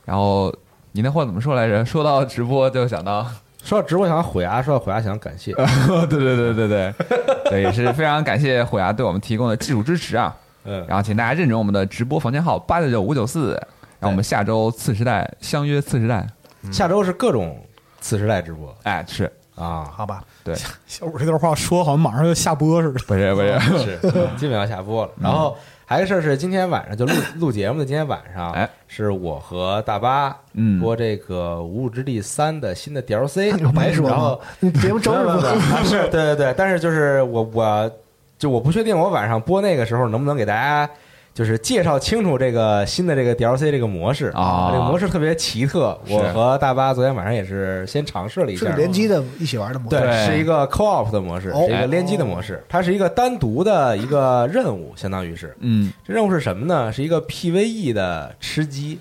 [0.05, 0.55] 然后
[0.93, 1.83] 你那话怎么说来着？
[1.83, 3.27] 说到直播就想到，
[3.65, 5.55] 说到直播想到虎牙，说到虎牙想感谢，
[6.11, 6.95] 对对对对对
[7.49, 10.37] 对，也是非常感谢虎牙对我们提供的技术支持啊。
[10.65, 13.53] 嗯，然后请大家认准我们的直播房间号八九九五九四，
[13.99, 16.27] 然后我们下周次时代相约次时代。
[16.71, 17.57] 下周是各种
[18.03, 20.55] 次时代直播哎，是啊，好吧，对。
[20.87, 23.01] 小五这段话说好像马上就下播似的。
[23.07, 23.59] 不是不是？
[24.11, 25.13] 是基本要下播了。
[25.21, 30.81] 然后还有一个事儿是，今天晚上就录 录节目的今天晚上，哎，是我和大巴嗯。
[30.81, 34.41] 播这个《无物之地三》的新的 DLC， 有白说然后
[34.81, 37.91] 节目周日播，啊是对对对，但是就是我我
[38.39, 40.89] 就我不确定我晚上播那个时候能不能给大家
[41.35, 45.99] 就是介绍清楚这个新的这个 DLC 这个模式啊这个模式特别奇特。
[46.09, 49.99] 我和大巴昨天晚上也是先尝试了一是下是联机的一起玩的模式。
[49.99, 52.63] 对，是一个 co-op 的模式，哦是一个联机的模式。
[52.69, 56.93] 它是一个单独的一个任务，相当于是嗯，这任务是什么呢？
[56.93, 58.99] 是一个 PVE 的吃鸡，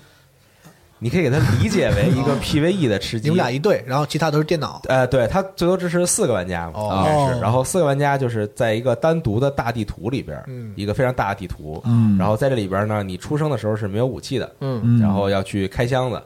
[1.02, 3.28] 你可以给它理解为一个 PVE 的吃鸡。
[3.28, 4.80] 你们俩一对，然后其他都是电脑。
[4.88, 7.40] 呃，对，它最多支持四个玩家嘛，哦应该是。
[7.40, 11.82] 然后四个玩家就是在一个单独的大地图里边，嗯一个非常大的地图。
[11.84, 16.22] 嗯然后在这里边呢，你出生的时候是没有武器的，嗯嗯然后要去开箱子。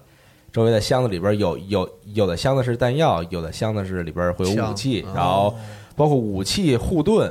[0.53, 5.55] 周围的箱子里边有有有的箱子是弹药，有的箱子是里边会有武器，然后
[5.95, 7.31] 包括武器、护盾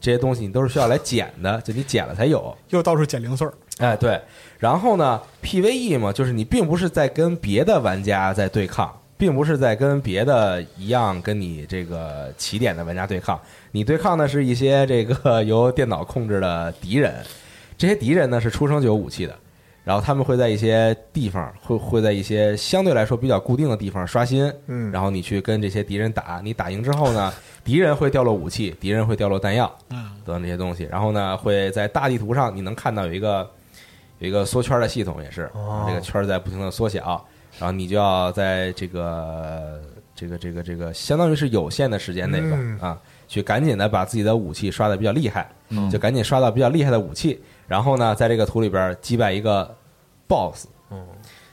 [0.00, 2.56] 这些东西，你都是需要来捡的，就你捡了才有。
[2.70, 4.20] 又到处捡零碎儿，哎，对。
[4.58, 13.40] 然后呢，PVE 嘛，就是你并不是在跟别的玩家在对抗，并不是在跟别的一样跟你这个起点的玩家对抗，
[13.72, 17.14] 你对抗的是一些这个 由电脑控制的敌人。
[17.78, 19.38] 这些敌人呢是出生就有武器的，
[19.86, 24.90] 然后他们会在一些地方会会在一些相对来说比较固定的地方刷新，嗯。
[24.90, 27.32] 然后你去跟这些敌人打，你打赢之后呢，
[27.62, 30.88] 敌人会掉落武器，敌人会掉落弹药，嗯，等等这些东西。
[30.90, 33.48] 然后呢，会在大地图上你能看到有一个
[34.18, 35.84] 有一个缩圈的系统，也是、哦。
[35.86, 37.24] 这个圈儿在不停的缩小，
[37.60, 39.80] 然后你就要在这个
[40.16, 42.76] 这个这个这个相当于是有限的时间内吧、嗯。
[42.80, 45.88] 啊，去赶紧的把自己的武器刷的比较厉害，嗯。
[45.88, 49.74] 就赶紧刷到比较厉害的武器，然后呢，在这个图里边击败一个
[50.28, 50.66] BOSS。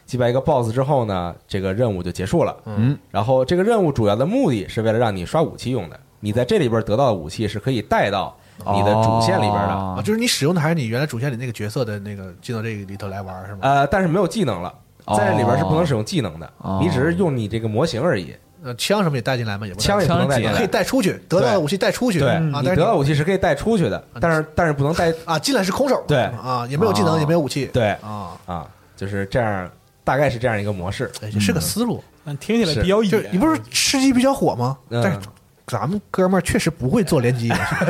[0.05, 2.55] 击败一个 BOSS 之后呢，这个任务就结束了。
[2.65, 5.99] 嗯，然后这个任务主要的目的是为了让你刷武器用的。
[6.19, 13.59] 你在这里边得到的武器是可以带到你的主线里边的，啊，哦就是你使用的还是你原来主线里那个角色的那个进到这个里头来玩是吗？
[13.63, 14.73] 呃，但是没有技能了，
[15.17, 19.67] 在这里边是不能使用技能的，哦你只是用你这个模型而已，呃，枪什么也带进来吗？
[19.67, 20.67] 也不带枪也不能带进可以。
[20.67, 22.19] 带出去，得到的武器带出去。
[22.19, 25.13] 对，啊，你但是得到武器是可以带出去的，但是但是不能带。
[25.25, 26.03] 啊，进来是空手。
[26.07, 27.69] 对啊，也没有技能，哦也没有武器。
[27.73, 29.69] 对啊，啊，就是这样，
[30.03, 31.11] 大概是这样一个模式。
[31.21, 32.03] 哎，这是个思路。
[32.25, 33.27] 但听起来是比较野就是。
[33.31, 34.77] 你不是吃鸡比较火吗？
[34.89, 35.19] 嗯但是
[35.67, 37.61] 咱们哥们儿确实不会做联机游戏，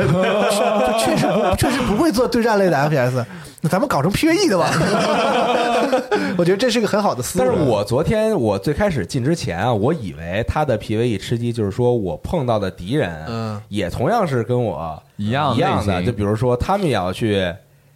[0.86, 3.24] 就确实不确实不会做对战类的 FPS，
[3.60, 4.70] 那咱们搞成 PVE 的吧？
[6.38, 7.44] 我觉得这是个很好的思路。
[7.44, 17.52] 但是我昨天我最开始进之前啊，我以为他的 PVE 吃鸡就是说我碰到的敌人，嗯，也同样是跟我一样一样的，就比如说他们也要去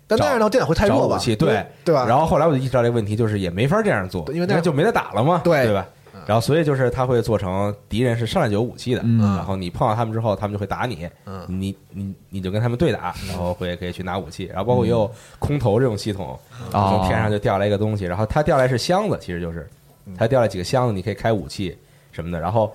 [0.07, 1.19] 但那样的话电脑会太弱吧？
[1.25, 2.05] 对对吧？
[2.09, 5.87] 然后后来我就意识到这个问题，就是也没法这样做，因为那样就没得打了嘛，对对吧？
[6.27, 9.19] 然后所以就是他会做成敌人是上来就有武器的，嗯。
[9.37, 11.45] 然后你碰到他们之后，他们就会打你，嗯。
[11.49, 16.39] 你你你就跟他们对打，然后会可以去拿武器，然后包括也有空投这种系统，
[16.73, 19.69] 哦从天上就掉下来一个东西，然后它掉下来是箱子，其实就是
[20.17, 21.77] 它掉下来几个箱子，你可以开武器
[22.13, 22.75] 什么的，然后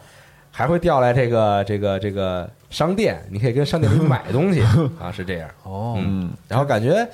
[0.50, 4.62] 还会掉来这个这个这个商店，你可以跟商店里 买东西
[5.00, 5.50] 啊，是这样。
[5.64, 7.08] 哦，嗯，然后感觉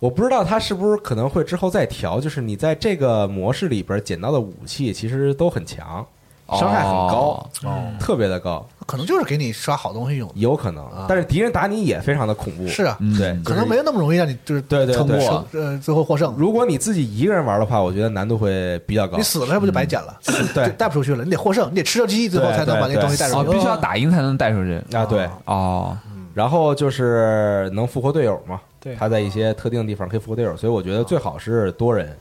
[0.00, 6.06] 我不知道他是不是可能会之后再调，就是你在这个模式里边捡到的武器其实都很强，
[6.52, 8.64] 伤害很高，哦特别的高。
[8.86, 10.34] 可能就是给你刷好东西用的。
[10.36, 12.66] 有可能，但是敌人打你也非常的恐怖。
[12.68, 16.34] 是啊，嗯对，可能没有那么容易让你就是对对对成功，呃，最后获胜。
[16.38, 19.22] 如果你自己一个人玩的话，我觉得难度会比较高你。
[19.22, 20.18] 死了，这不就白捡了？
[20.54, 21.22] 对就带不出去了。
[21.22, 23.50] 你得获胜，你得吃到鸡最后才能把那东西带出去。
[23.50, 24.80] 必须要打赢才能带出去。
[24.96, 25.94] 啊，对，哦，
[26.38, 32.16] 然后就是能复活队友嘛，对他在一些特定的地方可以复活队友，所以我觉得最好是多人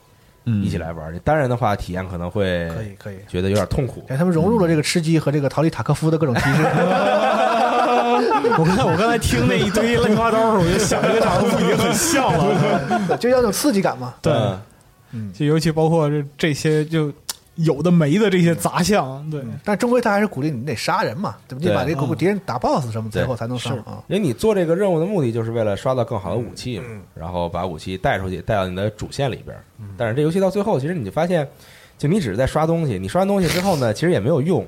[0.45, 1.13] 嗯，一起来玩。
[1.13, 3.18] 你单人的话，体验可能会可以可以。
[3.28, 4.03] 觉得有点痛苦。
[4.07, 6.63] 哎，他们融入了这个吃鸡和这个逃离塔科夫的各种机制。
[8.57, 13.15] 我刚才我刚才听那一堆乱七八糟的时候，我就想这个塔科夫已经很像了。
[13.18, 14.15] 就要那种刺激感嘛。
[14.20, 14.34] 对，
[15.11, 17.13] 嗯就尤其包括这这些就
[17.58, 21.72] 有的没的这些杂项，对，但终归他还是鼓励你得杀人嘛，对不对？
[21.72, 23.80] 你把这个敌人打 BOSS 什么，最后才能上是。
[23.80, 24.03] 啊。
[24.08, 26.86] 因为你做这个任务的目的就是为了刷到更好的武器嘛，
[27.16, 29.64] 然后把武器带出去，带到你的主线里边儿。
[29.97, 31.47] 但是这游戏到最后，其实你就发现，
[31.97, 34.66] 就你只是在刷东西，你刷完东西之后呢，其实也没有用，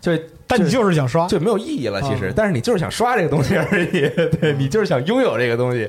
[0.00, 0.12] 就
[0.46, 2.02] 但你就是想刷，就没有意义了。
[2.02, 2.26] 其实。
[2.26, 4.08] 啊，但是你就是想刷这个东西而已，
[4.38, 5.88] 对你就是想拥有这个东西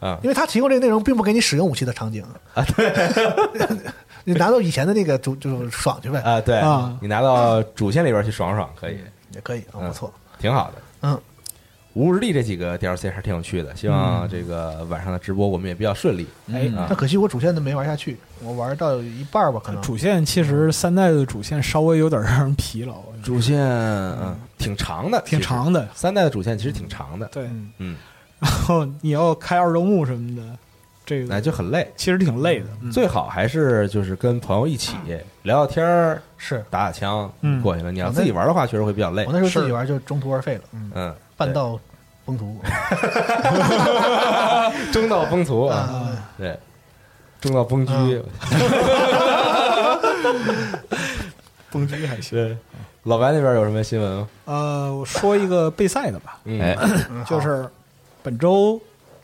[0.00, 0.18] 啊。
[0.22, 2.22] 因为他提供这个内容，并不给你使用武器的场景
[2.54, 2.64] 啊。
[2.76, 2.92] 对，
[4.24, 8.98] 你拿到以前的那个主就是爽去呗，啊，对啊你拿到主线里边去爽爽可以，
[9.34, 10.12] 也可以啊，嗯不错。
[10.38, 10.74] 挺好的。
[11.02, 11.20] 嗯，
[11.94, 16.26] 无日历这几个 DLC 还是挺有趣的，希望这个晚上的直播我们也比较顺利。
[16.52, 19.80] 哎啊但可惜我主线都没玩下去，我玩到一半儿吧，可能。
[19.82, 25.40] 主线其实三代的主线稍微有点让人疲劳，主线嗯挺长的，挺。
[25.40, 25.88] 长的。
[25.94, 27.96] 三代的主线其实挺长的，对，嗯，
[28.40, 30.42] 然后你要开二周目什么的，
[31.04, 31.90] 这个哎就很累。
[31.96, 32.66] 其实挺累的。
[32.82, 34.94] 嗯最好还是就是跟朋友一起
[35.42, 37.90] 聊聊天儿，是打打枪嗯过去了。
[37.90, 39.32] 你要自己玩的话，确实会比较累我。
[39.32, 41.78] 那时候自己玩就中途而废了，嗯，嗯，半道
[42.24, 42.70] 崩途对
[44.92, 46.10] 中道崩图啊，啊。
[46.36, 46.58] 对，
[47.40, 48.22] 中道崩狙。
[51.70, 52.38] 蹦极还行。
[52.38, 52.56] 对，
[53.04, 54.28] 老白那边有什么新闻吗？
[54.46, 56.76] 呃，我说一个备赛的吧，嗯哎，
[57.28, 57.68] 就是
[58.28, 58.78] 本周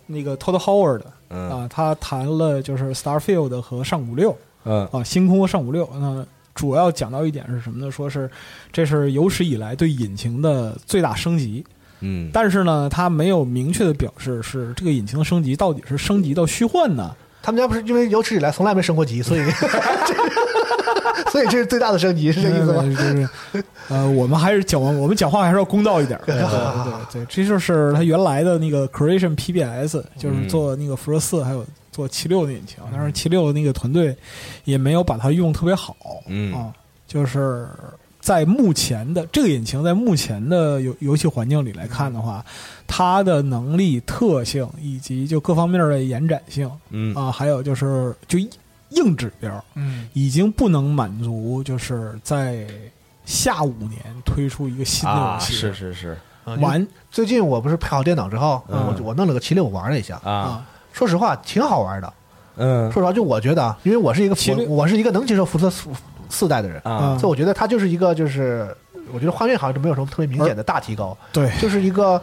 [0.07, 1.51] 那个 Todd Howard 嗯。
[1.51, 4.35] 啊，他谈了就是 Starfield 和上古六
[4.65, 4.89] 嗯。
[4.91, 5.87] 啊，星空和上古六。
[5.95, 6.25] 那
[6.55, 7.91] 主要讲到一点是什么呢？
[7.91, 8.31] 说是
[8.73, 11.63] 这是有史以来对引擎的最大升级，
[12.01, 19.41] 嗯，但是呢，他没有明确的表示是这个引擎的升级到底是升级到虚幻呢，他们家不是因为有史以来从来没升过级，所以
[21.31, 22.83] 所以这是最大的升级，是这意思吗？
[22.83, 23.29] 就是
[23.89, 26.19] 呃，我们还是讲我们讲话还是要公道一点。
[26.27, 26.47] 对对
[27.13, 34.17] 对，这就是他原来的那个 Creation PBS，就是做那个辐射四还有做七六的引擎，但是七六那个团队
[34.65, 35.97] 也没有把它用特别好。
[36.27, 36.73] 嗯啊，
[37.07, 37.67] 就是
[38.21, 42.45] 在目前的这个引擎，在目前的游游戏环境里来看的话，
[42.87, 48.39] 它的能力、特性以及就各方面的延展性嗯啊，还有就是就
[48.91, 52.67] 硬指标，嗯，已经不能满足，就是在
[53.25, 56.17] 下五年推出一个新的啊，游戏，是是是。
[56.45, 58.95] 啊完最近我不是配好电脑之后，嗯。
[58.99, 62.13] 我我弄了个麒麟，我玩了一下，啊，啊，说实话挺好玩的。
[62.57, 62.93] 嗯。
[62.93, 65.89] 说实话，就我觉得啊，因为我是一个76我我是一个能接受辐射四
[66.29, 67.17] 四代的人，啊。
[67.19, 68.77] 所以我觉得它就是一个就是，
[69.13, 72.23] 我觉得画面好像就没有什么特别明显的大提高，对，就是一个。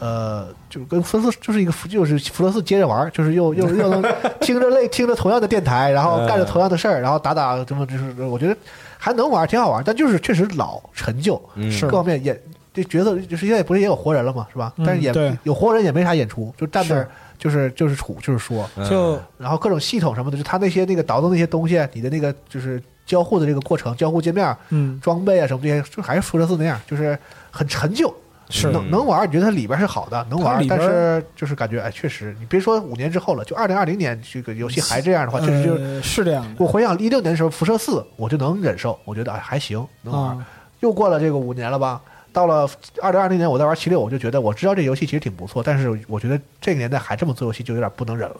[0.00, 4.02] 呃，就是跟辐射四就是一个就是福罗斯接着玩，就是又又又能
[4.40, 8.56] 听着类听着同样的电台，然后干着同样的事儿，然后打打什么，就是我觉得
[8.98, 11.70] 还能玩，挺好玩，但就是确实老陈旧，嗯。
[11.82, 12.40] 各方面演
[12.72, 14.72] 这角色就是现在不是也有活人了嘛，是吧？
[14.76, 15.36] 嗯但是也对。
[15.42, 18.88] 有活人也没啥演出，就站那儿就是就是杵就是说，嗯。
[18.88, 24.98] 就然后各种系统什么的，就他那些那个倒腾那些东西，你的那个就是交互的这个过程，交互界面、嗯。
[25.02, 27.18] 装备啊什么这些，就还是辐射四那样，就是
[27.50, 28.12] 很陈旧。
[28.50, 35.82] 是能能玩，你觉得它里边是好的，能玩，但是就是感觉哎，确实，你别说五年之后了，就二零二零年这个游戏还这样的话，确实就是。
[35.82, 40.36] 呃是这样的我回想一六年的时候，辐射四我就能忍受，我觉得哎还行，能玩。
[40.36, 40.46] 啊，
[40.80, 42.00] 又过了这个五年了吧？
[42.32, 42.68] 到了
[43.02, 48.36] 二零二零年，我在玩七六，我就觉得我知道这游戏其实挺不错，但是我觉得这个年代还这么做游戏就有点不能忍了，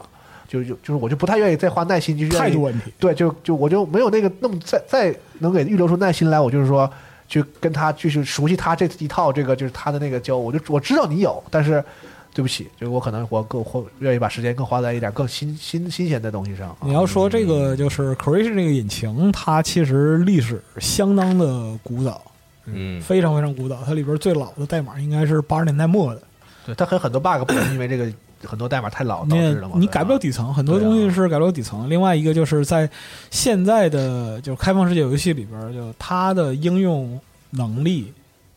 [0.46, 6.88] 就就就是我就不太愿意再花耐心，就是愿意态度问题，对，就就我就没有那个那么再再能给预留出耐心来，我就是说
[7.31, 11.83] 去跟他就是熟悉他这一套这个就是他的那个教，我就我知道你有，但是
[12.35, 16.76] 对不起，就是我可能我更会愿意把时间更花在一点更新新新鲜的东西上。
[16.83, 22.20] 你要说这个就是 Creation 这个引擎，它其实历史相当的古早，
[22.66, 23.83] 嗯非常非常古早。
[23.87, 26.22] 它里边最老的代码应该是八十年代末的。
[26.66, 28.12] 对，它很很多 bug 不是因为这个
[28.45, 31.88] 很多代码太老导你致的嘛，你改不了底层，很多东西是改不了底层。
[31.91, 32.88] 另外一个就是在
[33.30, 37.20] 现在的就是开放世界游戏里边，就它的应用
[37.51, 38.12] 能力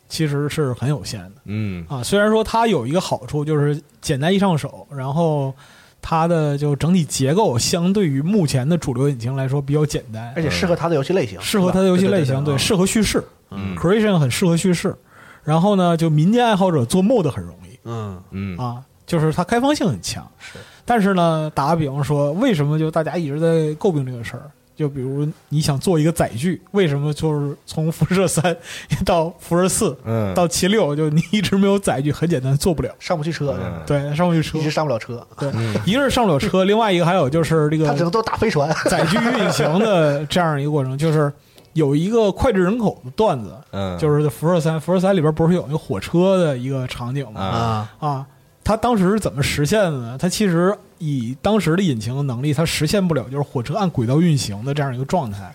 [0.08, 1.32] 其实是很有限的。
[1.46, 1.86] 嗯。
[1.90, 2.04] 啊。
[2.04, 5.54] 虽然说它有一个好处就是简单易上手，然后
[6.02, 10.32] 它的就整体结构相对于目前的主流引擎来说比较简单。
[10.36, 13.24] 而，且适合它的游戏类型，适合它的游戏类型，对，对适合叙事。
[13.52, 13.76] 嗯。
[13.76, 14.96] Creation 很适合叙事，
[15.44, 17.78] 然后呢，就民间爱好者做 mod 很容易。
[17.86, 18.58] 嗯嗯。
[18.58, 20.26] 啊，就是它开放性很强。
[20.40, 24.50] 是，但是呢，打个比方说，为什么就大家一直在诟病这个事儿？
[24.76, 28.58] 就比如你想做一个载具，为什么就是从辐射三
[29.06, 32.12] 到辐射四嗯，到七六，就你一直没有载具？
[32.12, 32.90] 很简单，做不了。
[32.98, 34.64] 上不去车，嗯对，上不去车一。
[34.64, 35.52] 直上不了车，对，
[35.86, 38.68] 一个是上不了车，另外一个还有就是这个他只能都打飞船。
[38.90, 41.32] 载具运行的这样一个过程，就是
[41.74, 47.42] 有一个脍炙人口的段子，嗯，就是辐射三，辐射三里边不是有那个火车的一个场景吗？
[47.42, 48.26] 啊啊，
[48.64, 50.18] 它当时是怎么实现的呢？
[50.20, 55.54] 它其实以当时的引擎的能力，它实现不了就是火车按轨道运行的这样一个状态。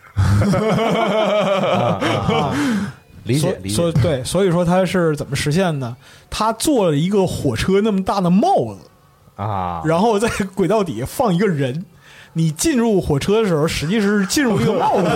[1.71, 2.53] 啊，所
[3.25, 5.97] 理解理解，所对，所以说它是怎么实现的？
[6.29, 8.81] 他做了一个火车那么大的帽子，
[9.43, 11.85] 啊，然后在轨道底下放一个人。
[12.35, 15.03] 你进入火车的时候，实际是进入一个帽子。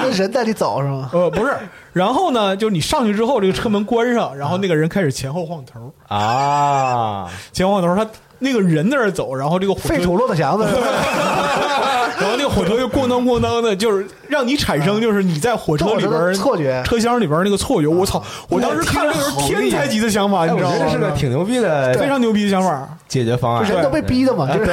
[0.00, 1.10] 那人在里走是吗？
[1.12, 1.54] 呃，不是，
[1.98, 10.62] 然后呢，就是你上去之后，这个车门关上，然后那个人开始前后晃头，啊，前后晃头，他那个人在那儿走，然后这个火车废土骆驼祥子，
[12.20, 16.80] 然后那个火车就咣当咣当的，就是让你产生就是你在火车里边儿错觉。
[16.84, 17.88] 车厢里边儿那个错觉。
[17.88, 18.22] 我操！
[18.48, 20.76] 我当时看这个是天才级的想法，哎，你知道吗？
[20.78, 22.88] 我觉得这是个挺牛逼的非常牛逼的想法。
[23.08, 24.66] 解决方案，人都被逼的嘛，就是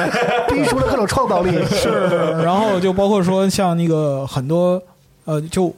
[0.48, 1.50] 逼出了各种创造力。
[1.74, 4.80] 是，然后就包括说像那个很多
[5.24, 5.74] 呃，就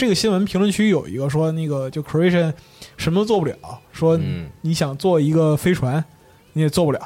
[0.00, 2.50] 这个新闻评论区有一个说那个就 Creation
[2.96, 3.54] 什么都做不了，
[3.92, 6.02] 说嗯你想做一个飞船
[6.54, 7.00] 你也做不了，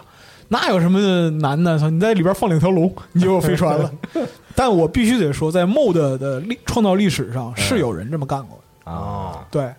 [0.47, 1.77] 那有什么难的？
[1.77, 3.93] 操你在里边放两条龙， 你就有飞船了。
[4.55, 8.93] 但我必须得说，在 MOD 的历创造历史上是有人这么干过的。
[8.93, 9.75] 啊，对，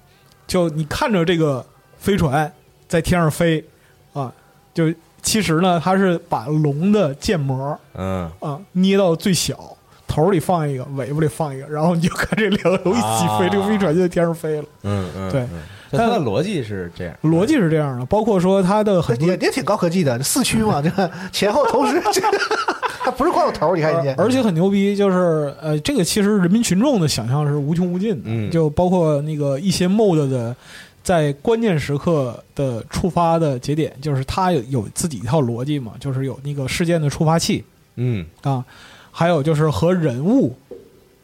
[0.45, 1.65] 就你看着这个
[1.97, 2.51] 飞船
[2.85, 3.63] 在天上飞
[4.11, 4.29] 啊，
[4.73, 9.74] 就其实呢，它是把龙的建模嗯啊捏到最小，
[10.15, 14.65] 头里放一个，尾巴里放一个，然后你就看这两个龙一起飞，啊这个飞船就在天上飞了。
[14.83, 15.41] 嗯嗯，对。
[15.41, 15.59] 嗯，
[15.91, 22.27] 就它的逻辑是这样，逻辑是这样的，包括说它的很多也也挺高科技的，四驱嘛，这个前后同时，这个
[23.03, 28.49] 它不是光有头，你看人家，而且很牛逼，就是呃，这个其实人民群众的想象是无穷无尽的，嗯。
[28.49, 30.55] 就包括那个一些 mod 的
[31.03, 37.63] 在关键时刻的触发的节点，就是它有有自己一套逻辑嘛，就是有那个事件的触发器
[37.95, 38.25] 嗯。
[38.41, 38.65] 啊，
[39.17, 40.53] 还有就是和人物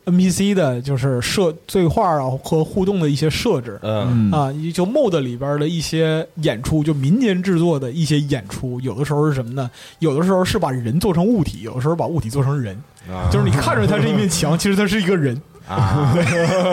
[0.06, 3.78] NPC 的就是设对话啊和互动的一些设置。
[3.84, 9.70] 嗯嗯啊，就 mod 里边的一些演出，就民间制作的一些演出，有的时候是什么呢？
[10.00, 12.74] 有的时候是把人做成物体，有的时候把物体做成人。
[13.10, 15.40] 啊就是你看着它是一面墙，其实它是一个人。
[15.68, 16.14] 啊，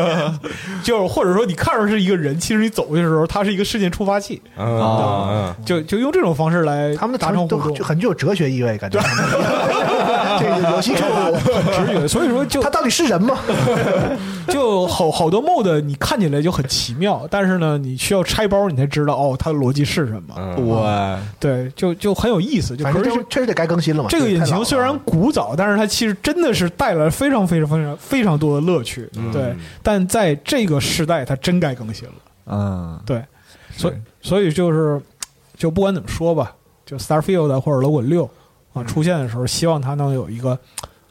[0.82, 4.40] 就或者说你看着是一个人，其实你走的时候，它是一个事件触发器。
[4.56, 9.00] 嗯啊嗯就就用这种方式来他们的达成互动就，很具有哲学意味，感觉
[10.40, 12.08] 这个游戏触发的，很直觉。
[12.08, 13.38] 所以说就他到底是人吗？
[14.48, 20.34] 就好好多 mod 你看起来就很奇妙，但是呢，你需要拆包你才知道哦，它的逻辑是什么。
[20.36, 22.76] 嗯，我对，就就很有意思。
[22.76, 24.08] 就反可是正就确实得该更新了嘛。
[24.08, 29.08] 这个引擎虽然古早，但是它其实真的是带来非常非常非常非常多的乐趣。
[29.16, 32.14] 嗯对，但在这个时代，它真该更新了。
[32.46, 33.22] 嗯，对，
[33.76, 35.00] 所以所以就是，
[35.56, 36.54] 就不管怎么说吧，
[36.86, 38.28] 就 Starfield 或者老滚六
[38.72, 40.58] 啊出现的时候，希望它能有一个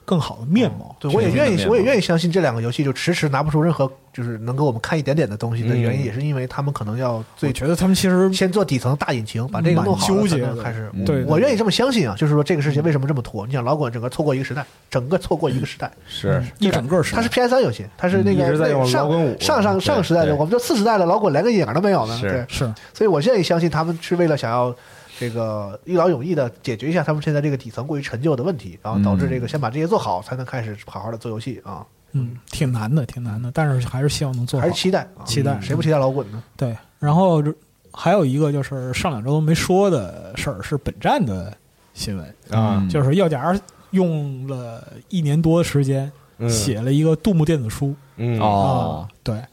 [0.08, 0.96] 更好的面貌。
[1.02, 6.06] 对，我也愿意，我也愿意相信这两个游戏就迟迟拿不出任何就是能给我们看一点点的东西的原因，嗯。
[6.06, 10.48] 也是因为他们可能要我最觉得他们其实先做底层大引擎，把这个弄好纠结的。
[10.48, 10.90] 才能开始。
[10.94, 13.46] 嗯对我愿意这么相信啊，就是说这个事情为什么这么拖？
[13.46, 17.18] 你想老滚整个错过一个时代，整个错过一个时代，是一整个时代。
[17.18, 18.56] 它是 PS 三游戏，它是那个
[18.86, 22.18] 上上上上时代的，我们这四时代的老滚连个影儿都没有呢。
[22.22, 22.64] 对，是。
[22.94, 24.74] 所以我愿意相信他们是为了想要
[25.20, 31.86] 这个一劳永逸的解决一下他们现在这个底层过于陈旧的问题，然后导致这个先把这些做好，才能开始好好的做游戏啊。
[32.14, 34.80] 嗯挺难的，挺难的，但是还是希望能做好还是。
[34.80, 36.42] 期待，啊期待谁不期待老滚呢？
[36.56, 37.44] 对，然后
[37.92, 41.56] 还有一个就是上两周都没说的事儿，是本站的
[41.94, 43.60] 新闻，啊嗯就是药夹
[43.92, 47.94] 用了一年多的时间嗯写了一个杜牧电子书。
[48.16, 49.44] 嗯哦啊，对，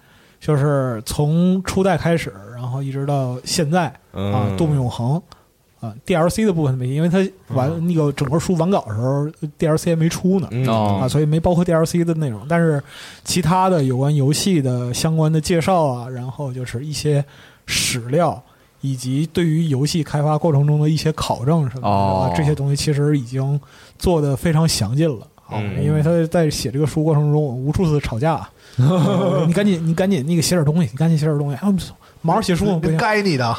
[0.41, 5.21] 就是从初代开始，然后一直到现在啊，嗯杜牧永恒
[5.85, 7.19] 啊，DLC 的部分没，因为它
[7.55, 9.27] 完、那个整个书完稿的时候
[9.59, 10.49] ，DLC 还没出呢。
[10.51, 12.83] 嗯哦啊，所以没包括 DLC 的内容，但是
[13.25, 17.25] 其他的有关游戏的相关的介绍啊，然后就是一些
[17.67, 18.43] 史料，
[18.81, 23.61] 以及对于游戏开发过程中的一些考证什么的、哦啊，这些东西其实已经
[23.99, 25.27] 做的非常详尽了。
[25.47, 28.49] 啊，嗯因为他在写这个书过程中，无数次吵架。
[29.47, 31.57] 你赶紧，你赶紧那个写点东西，你赶紧写点东西。
[31.57, 31.73] 啊，
[32.23, 32.97] 忙着写书呢，不行。
[32.97, 33.45] 该你的，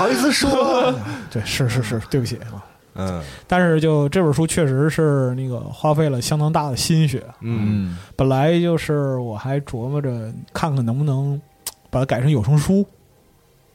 [0.00, 0.94] 好意思说？
[1.30, 2.64] 对，是是是，对不起啊。
[2.94, 7.22] 嗯但是就这本书确实是那个花费了相当大的心血。
[7.40, 11.40] 嗯本来就是我还琢磨着看看能不能
[11.88, 12.84] 把它改成有声书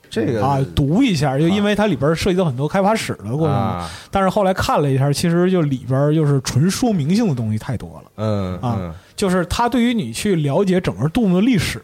[0.09, 3.55] 这个啊，读一下，就因为它里边涉及到很多开发史的过程。
[3.55, 8.11] 啊但是后来看了一下，其实就里边就是纯说明性的东西太多了。
[8.17, 11.81] 嗯啊嗯就是它对于你去了解整个杜牧的历史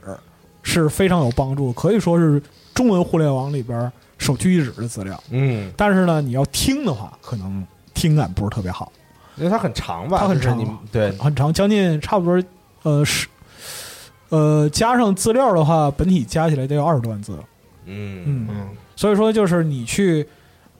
[0.63, 2.41] 是非常有帮助，可以说是
[2.73, 3.91] 中文互联网里边
[4.21, 5.21] 首屈一指的资料。
[5.31, 8.91] 嗯，但是呢，你要听的话，可能听感不是特别好，
[9.35, 11.11] 因为它很长吧，它很长就是对。
[11.17, 12.47] 很长，将近差不多
[12.83, 13.27] 呃是
[14.29, 17.33] 呃加上资料的话，本体加起来得有二十多万字。
[17.85, 18.69] 嗯嗯，嗯。
[18.95, 20.27] 所以说就是你去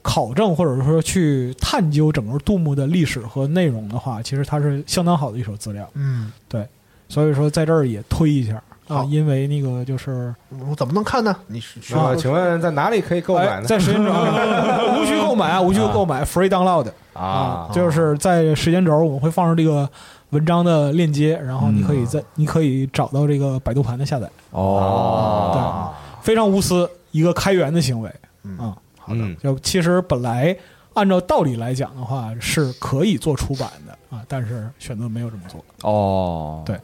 [0.04, 5.89] 考证或者说去探究整个杜牧的历史和内容的话，其实它是相当好的一手资料。
[5.96, 6.68] 嗯，对
[7.10, 8.62] 所以说在这儿也推一下
[8.92, 10.34] 啊，因为那个就是
[10.70, 11.36] 我怎么能看呢？
[11.48, 13.66] 你是啊请问在哪里可以购买哎呢？
[13.66, 14.12] 在时间轴
[15.00, 19.89] 无需购买啊，无需购买，free download 啊，就是在时间轴我们会放上这个
[20.32, 28.12] 文章的链接，然后你可以在你可以找到这个百度盘的下载，哦，对非常无私，一个开源的行为。
[28.44, 28.76] 嗯啊。
[29.00, 30.56] 好的，就其实本来
[30.94, 36.80] 按照道理来讲的话是可以做出版的啊，但是选择没有这么做，哦，对。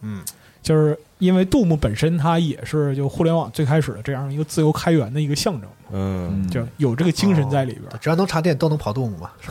[0.00, 0.20] 嗯
[0.64, 7.84] 就是因为杜牧本身它也是就互联网最开始的这样一个自由开源的一个象征，嗯，就有这个精神在里边。
[8.00, 9.30] 只要能插电都能跑动物嘛。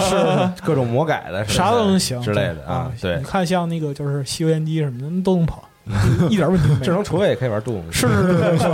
[0.00, 5.64] 是各种魔改的，啥都能行之类的啊，对你，看像那个就是吸油烟机什么的都能跑，
[6.28, 6.84] 一点问题都没有。
[6.84, 8.66] 智能厨卫也可以玩动物，是是是是是，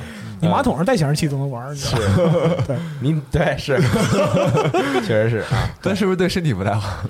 [0.40, 1.98] 你马桶上带显示器都能玩，你知道
[2.74, 2.80] 吗？
[3.00, 3.78] 你对是，
[5.06, 7.04] 确实是啊，但是不是对身体不太好？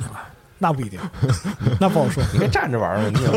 [0.59, 0.99] 那不一定，
[1.81, 2.23] 那不好说。
[2.33, 3.33] 你别站着玩嘛，你有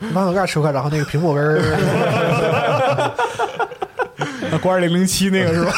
[0.12, 1.60] 马桶盖吃块，然后那个苹果根儿，
[4.50, 5.72] 那关二零零七那个是吧？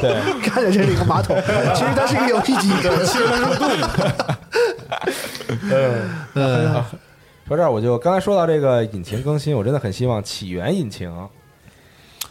[0.00, 1.36] 对，看着这是一个马桶，
[1.74, 2.68] 其实它是一个游戏机。
[3.06, 3.68] 其实它是动
[6.34, 6.84] 嗯
[7.46, 11.10] 说这儿我就刚才说到这个引擎更新，我真的很希望起源引擎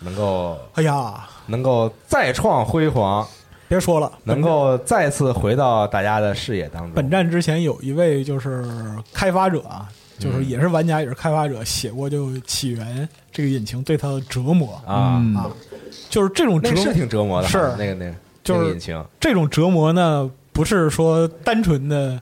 [0.02, 3.28] 能够哎呀，能够再创辉煌，
[3.68, 6.92] 别说了，能够再次回到大家的视野当中。
[6.94, 8.66] 本站之前有一位就是
[9.14, 9.88] 开发者啊，
[10.18, 15.52] 就是也是玩家也是开发者，写过就起源这个引擎对他的折磨啊，嗯啊，
[16.10, 18.14] 就是这种折磨那个是挺折磨的，是那个那个
[18.44, 22.20] 就是那个引擎，这种折磨呢，不是说单纯的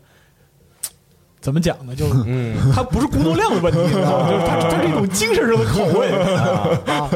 [1.46, 2.56] 怎么讲呢，就是 嗯。
[2.74, 4.30] 它不是工作量的问题，你知道吗？
[4.34, 6.12] 就是它它是一种精神上的拷问。
[6.88, 7.08] 啊，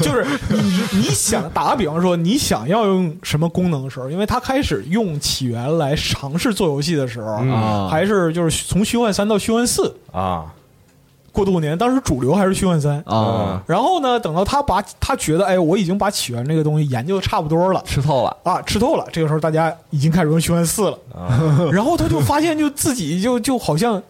[0.00, 7.38] 就是你你想打个比方说，你想要用什么功能的时候，因为它开始用起源来尝试做游戏的时候，
[7.88, 10.52] 还是就是从虚幻三到虚幻四啊
[11.38, 13.00] 过渡年，当时主流还是虚幻三。
[13.06, 19.06] 啊，然后呢，等到他把他觉得，哎，我已经把起源这个东西研究的差不多了吃透了，啊，吃透了。
[19.12, 20.98] 这个时候，大家已经开始用虚幻四了。
[21.14, 21.38] 啊，
[21.70, 24.02] 然后他就发现，就自己就就好像，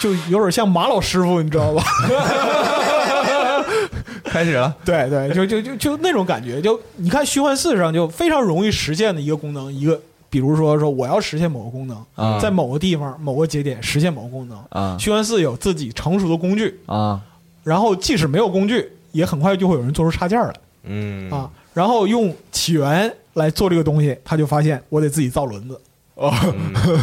[0.00, 1.82] 就有点像马老师傅，你知道吧？
[4.24, 6.62] 开始了，对对，就就就就那种感觉。
[6.62, 10.00] 就你看虚幻四上就非常容易实现的一个功能，一个
[10.30, 12.38] 比如说说我要实现某个功能，啊。
[12.40, 14.58] 在某个地方某个节点实现某个功能。
[14.70, 14.96] 啊。
[14.98, 17.20] 虚幻四有自己成熟的工具，啊。
[17.64, 20.54] 然后即使没有工具，也很快就会有人做出插件来。
[20.84, 21.30] 嗯。
[21.30, 21.50] 啊。
[21.74, 25.80] 然后用起源来做这个东西，他就发现我得自己造轮子。
[26.14, 26.32] 哦。
[26.42, 26.74] 嗯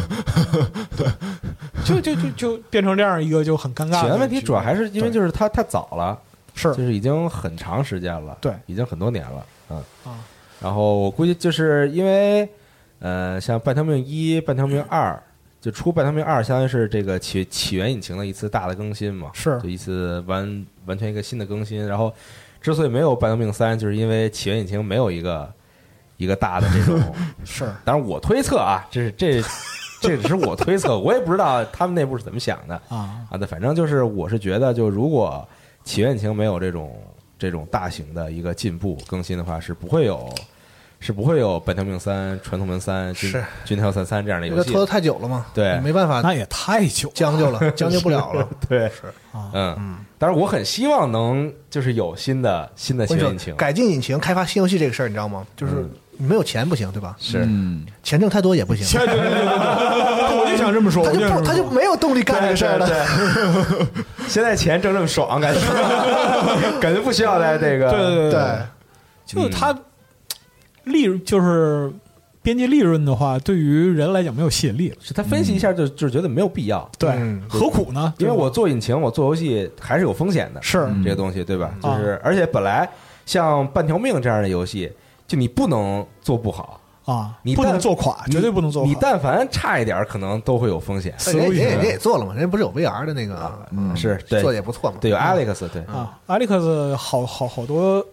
[1.86, 6.18] 就就就就变成这样一个就很尴尬的起源问题主要还是因为就是它太早了，
[6.56, 6.70] 是。
[6.70, 9.78] 就是已经很长时间了，对，已经很多年了，嗯。
[10.04, 10.18] 啊。
[10.60, 12.50] 然后我估计就是因为，
[13.06, 15.22] 呃，像半条命一、半条命二，
[15.62, 21.86] 就出半条命二，相当于是这个起起源引擎的一次大的更新嘛，是就一次完完全一个新的更新。
[21.86, 22.12] 然后
[22.60, 25.54] 之所以没有半条命三，就是因为起源引擎没有一个
[26.18, 27.00] 一个大的这种
[27.46, 29.40] 是当然我推测啊，这是这
[30.02, 33.38] 这只是我推测，我也不知道他们内部是怎么想的啊，啊。
[33.38, 35.48] 对，反正就是我是觉得，就如果
[35.84, 37.00] 起源引擎没有这种
[37.38, 40.28] 这种大型的一个进步更新的话，是不会有
[41.06, 44.92] 是不会有本条命三、传统门三、军是军跳三三这样的游戏这个拖得。
[44.92, 48.50] 太久了嘛，对没办法那也太久了将就了，将就不了了。
[48.68, 48.88] 对，
[49.32, 49.52] 啊。
[49.54, 55.46] 嗯，当然我很希望能就是有新的新的我跟你说起源引擎，，改进引擎、开发新游戏这个事儿，你知道吗？
[55.56, 57.16] 就是嗯没有钱不行，对吧？
[57.20, 62.90] 是嗯，钱挣太多也不行，对对对对对，我就想这么说，他就不他就没有动力干这个事儿了。
[64.28, 65.60] 现在钱挣这么爽，感觉
[66.82, 68.58] 感觉不需要在这个对对对对，
[69.26, 69.78] 就它
[70.86, 71.92] 利润就是
[72.42, 74.96] 边际利润的话，对于人来讲没有吸引力了。
[75.00, 78.14] 是他分析一下就就是觉得没有必要，对嗯，何苦呢？
[78.20, 81.74] 因为我做引擎，我做游戏还是有风险的，是嗯这个东西，对吧？
[81.82, 82.88] 啊就是而且本来
[83.26, 84.92] 像半条命这样的游戏，
[85.28, 88.90] 就你不能做不好，啊，你不能做垮，绝对不能做垮。
[88.92, 91.16] 你但凡差一点，可能都会有风险。
[91.26, 94.98] 人家人家人家也做了嘛，人家不是有 VR 的那个，嗯，是对做的也不错嘛。
[95.02, 98.06] 对，有 Alex，对，啊，Alex 好好好多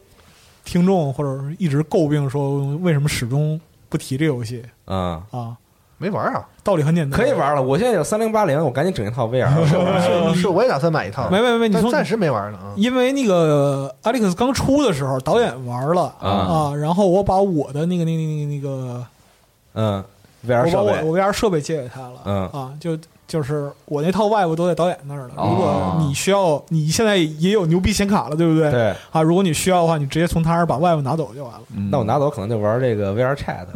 [0.65, 5.57] 听众或者是一直诟病说，为什么始终不提这游戏嗯，啊？
[5.99, 7.33] 没玩啊，道理很简单，可以。
[7.33, 7.63] 玩了。
[7.63, 9.49] 我现在有三零八零，我赶紧整一套 VR。
[10.35, 12.75] 是是，我也打算买一套，没没没，你从暂时没玩呢啊。
[12.77, 19.07] 因为那个 Alex 刚出的时候，导演玩了啊啊，然后我把我的那个那个那个那个，
[19.75, 20.05] 嗯
[20.45, 25.31] ，VR 设备，我 VR 设备借给他了，嗯啊，就就是我那套外部都在导演那儿了。
[25.37, 28.71] 哦如果你需要，你现在也有牛逼显卡了，对不对？
[28.71, 31.61] 对，啊，如果你需要的话，你直接从他那儿把外部拿走就完了。
[31.77, 33.67] 嗯那我拿走可能就玩这个 VR Chat。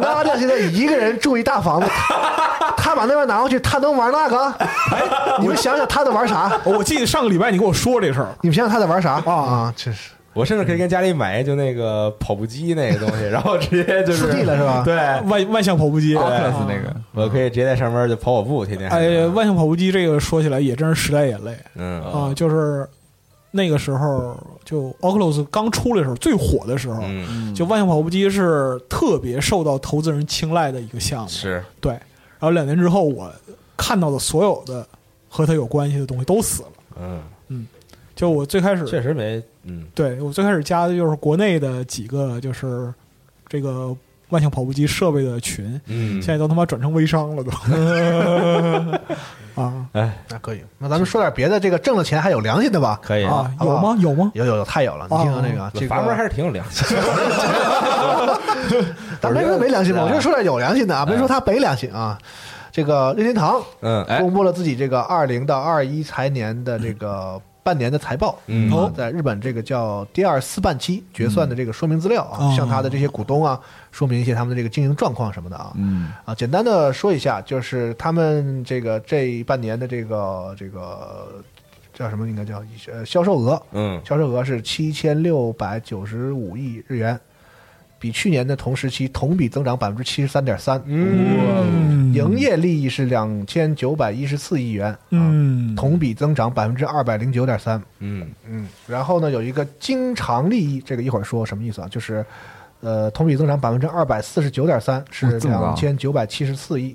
[0.00, 1.86] 那这现在一个人住一大房子，
[2.76, 4.46] 他把那边拿过去，他能玩那个？
[4.58, 5.02] 哎，
[5.40, 6.52] 你们想想他在玩啥？
[6.64, 9.72] 我记得上个礼拜你跟我说这事儿，你们想想他在玩啥啊？
[9.76, 14.82] 真是我甚至可以跟家里买就那个跑步机那个东西，然后直接就是了是吧？
[14.84, 18.88] 对，万万向跑步机对那个，我可以直接在上面就跑跑步，天天。
[18.90, 22.34] 哎，万向跑步机这个说起来也真是时代眼泪嗯啊！
[22.34, 22.86] 就是
[23.50, 31.28] 那个时候，就 Oculus 刚出来的时候，最火的时候，嗯，就万向跑步机是特别受到投资人青睐的一个项目。
[31.30, 33.32] 是对，然后两年之后，我
[33.74, 34.86] 看到的所有的
[35.30, 36.68] 和它有关系的东西都死了。
[37.00, 37.66] 嗯嗯，
[38.14, 42.92] 就我最开始，确实没嗯对我最开始加的就是国内的几个，就是
[43.48, 43.94] 这个
[44.30, 47.50] 万向跑步机设备的群，嗯，现在都他妈转成微商了都。
[49.56, 50.62] 啊哎那可以。
[50.76, 53.00] 那咱们说点别的，这个挣了钱还有良心的吧？
[53.02, 53.96] 可以啊，好不好有吗？
[54.02, 54.30] 有吗？
[54.34, 55.06] 有有有，太有了！
[55.10, 56.86] 你听听这个，这个阀门还是挺有良心。
[59.20, 60.04] 咱没说没良心吧？
[60.04, 62.18] 我就说点有良心的啊，没说他没良心啊。
[62.70, 68.70] 这个任天堂嗯哎公布了自己这个二零到二一财年的这个半年的财报，嗯。
[68.70, 72.54] 啊，在日本这个叫第二四半期决算的这个说明资料啊，哦。
[72.56, 73.60] 向他的这些股东啊
[73.90, 75.72] 说明一些他们的这个经营状况什么的啊。
[75.74, 76.12] 嗯。
[76.24, 81.42] 啊，简单的说一下，就是他们这个这半年的这个这个
[81.92, 82.28] 叫什么？
[82.28, 82.62] 应该叫
[82.92, 84.00] 呃销售额，嗯。
[84.04, 87.18] 销售额是七千六百九十五亿日元，
[87.98, 90.80] 比去年的同时期同比增长百分之七十三点三。
[90.84, 94.96] 嗯，营业利益是两千九百一十四亿元，
[95.74, 97.82] 同比增长百分之二百零九点三。
[98.00, 98.26] 嗯。
[98.46, 101.88] 嗯，然后呢，有一个经常利益，这个一会儿说什么意思啊？
[101.88, 102.24] 就是，
[102.80, 106.94] 呃，同比增长百分之二百四十九点三，是两千九百七十四亿，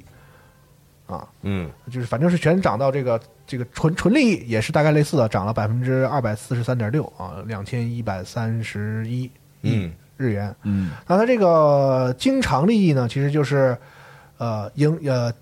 [1.07, 1.69] 啊，嗯。
[1.89, 9.31] 就是反正是全涨到这个这个纯纯利益也是大概类似的，涨了百分之二百四十三点六啊，两千一百三十一亿。
[9.63, 9.91] 嗯
[10.21, 10.55] 日元。
[10.63, 13.75] 嗯那它这个经常利益呢，其实就是
[14.37, 15.33] 呃营呃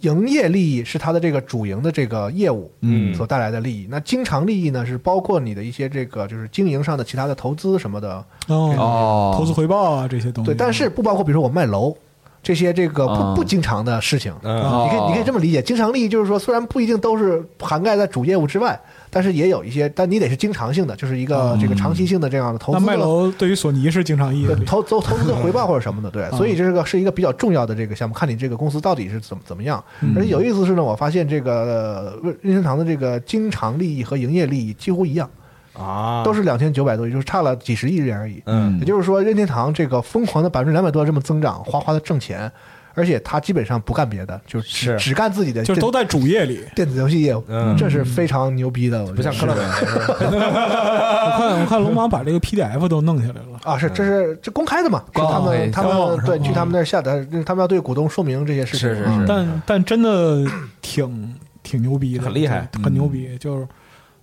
[0.00, 3.86] 营业利益是它的这个主营的这个业务嗯所带来的利益。
[3.88, 10.50] 那经常利益呢，是包括你的一些这个就是经营上的其他的投资什么的，哦，哦，投资回报啊这些东西。
[10.50, 11.96] 对，但是不包括比如说我卖楼。
[12.42, 18.78] 这些这个不啊不经常的事情，嗯你可以你可以这么理解，经常利益就是说，虽然不一定都是涵盖在主业务之外，
[19.14, 22.84] 但是也有一些，但你得是经常性的，就是一个这个长期性的这样的投资的。
[22.84, 29.82] 那卖楼对于索尼是经常意义，的投投投资的回报或者什么的，对，所以这是个是一个比较重要的这个项目，看你这个公司到底是怎么怎么样。
[30.16, 35.30] 而且有意思是呢，我发现这个呃任天堂的这个经常利益和营业利益几乎一样，
[35.74, 38.42] 啊，都是两千九百多亿，就是差了几十亿日元而已。
[38.46, 42.50] 嗯也就是说，任天堂这个疯狂的百分之两百多这么增长，哗哗的挣钱，
[42.94, 46.60] 而且他基本上不干别的，就是只只干自己的就都在主页里。
[46.74, 49.62] 电子游戏业务，嗯这是非常牛逼的，我像科乐美
[50.24, 53.58] 我看我看龙马把这个 PDF 都弄下来了。
[53.64, 55.04] 啊，是这是这公开的嘛？
[55.14, 58.88] 是哦他们他们对去他们那儿下载，他们要对股东说明这些事情。
[58.88, 60.44] 是是啊是但但真的
[60.80, 63.36] 挺挺牛逼的，很厉害很牛逼。
[63.38, 63.66] 就是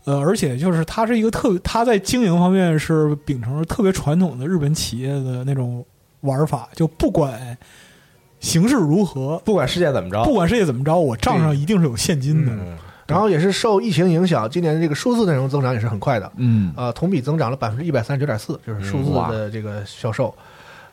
[0.06, 5.86] 呃，而且就是他是一个特，他在经营方面是秉承着特别传统的日本企业的那种
[6.22, 7.58] 玩法，就不管
[8.42, 12.52] 形势如何，不管世界怎么着，不管世界怎么着，我账上一定是有现金的。
[12.52, 12.78] 嗯
[13.08, 20.34] 然后也是受疫情影响，今年这个数字内容增长也是很快的，嗯呃，同比增长了百分之一百三十九点四，就是数字的这个销售。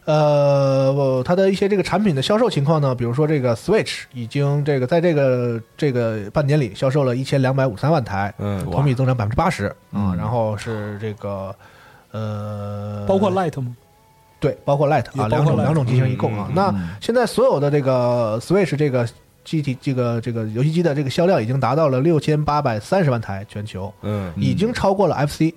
[0.05, 9.75] 呃，我它的一些这个产品的销售情况呢，比如说这个 Switch 已经这个在这个这个半年里销售了一千两百五三万台，嗯同比增长百分之八十啊。
[9.93, 11.55] 嗯然后是这个
[12.11, 13.77] 呃，包括 Light 吗？
[14.41, 16.47] 对，包括 Lite 啊，两种两种机型一共啊。
[16.49, 19.09] 嗯那嗯现在所有的这个 Switch 这个
[19.45, 25.53] 机体这个这个游戏机的这个销量已经达到了六千八百三十万台，全球嗯已经超过了 FC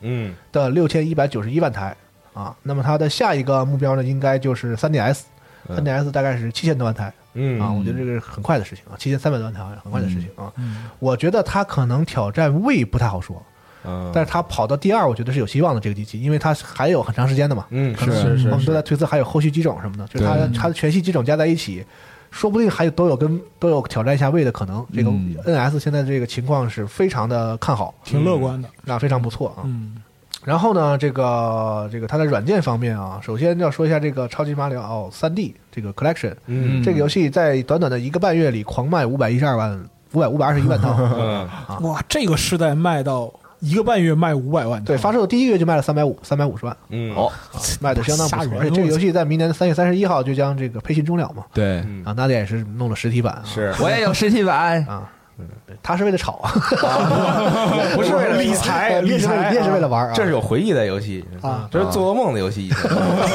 [0.00, 1.96] 嗯的六千一百九十一万台
[2.34, 2.56] 啊。
[2.62, 5.20] 那么它的下一个目标呢，应该就是 3DS。
[5.68, 10.52] 嗯 3DS 大概是七千多万台嗯啊，我觉得这个是很快的事情啊，七千三百多万台很快的事情啊。
[10.58, 13.42] 嗯，我觉得它可能挑战位不太好说，
[13.86, 17.66] 嗯，但是他跑到第二，我觉得是有希望的这个机器，因为它还有很长时间的嘛。
[17.70, 21.84] 嗯是是是我们都，在推测还有后续机种什么的，就是它它的全系机种加在一起，
[22.30, 24.84] 说不定还有都有跟都有挑战一下位的可能。
[24.94, 28.68] 这个嗯 NS 现在这个情况是非常的看好，挺乐观的。
[28.84, 29.62] 那非常不错啊。
[29.64, 29.96] 嗯，
[30.44, 40.94] 然后呢，这个这个它的软件方面啊，首先要说一下这个超级马里奥三 D 这个 Collection，嗯这个游戏在短短的一个半月里狂卖五百一十二万五百五百二十一万套。
[40.98, 41.48] 嗯
[41.82, 47.32] 哇，这个时代卖到一个半月卖五百万，对，发售的第一个月就卖了三百五三百五十万，嗯，哦，
[47.80, 48.58] 卖的相当不错。
[48.58, 51.44] 而且这个游戏在明年的三月三十一号就将这个配信终了嘛。
[51.52, 53.42] 对，嗯啊，那也是弄了实体版啊。
[53.44, 55.46] 是我也有实体版，啊，嗯
[55.82, 56.50] 他是为了炒啊，
[57.94, 60.12] 不是为了理财也是为了理财也是为了玩啊。
[60.14, 62.70] 这是有回忆的游戏啊，这是做噩梦的游戏。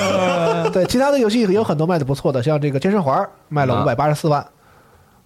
[0.73, 4.45] 对其他的游戏有很多卖的不错的，像这个健身环卖了啊五百八十四万，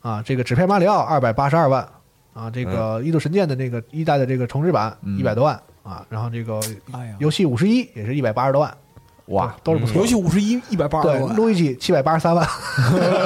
[0.02, 1.88] 啊，这个纸片马里奥二百八十二万，
[2.36, 5.18] 啊，这个异度神剑的那个一代的这个重置版嗯。
[5.18, 6.60] 一百多万啊，然后这个
[7.18, 8.78] 游戏五十一也是一百八十多万，
[9.28, 10.00] 哇，都是不错的。
[10.00, 12.48] 游戏五十一一百八十对，万，路易吉七百八十三万，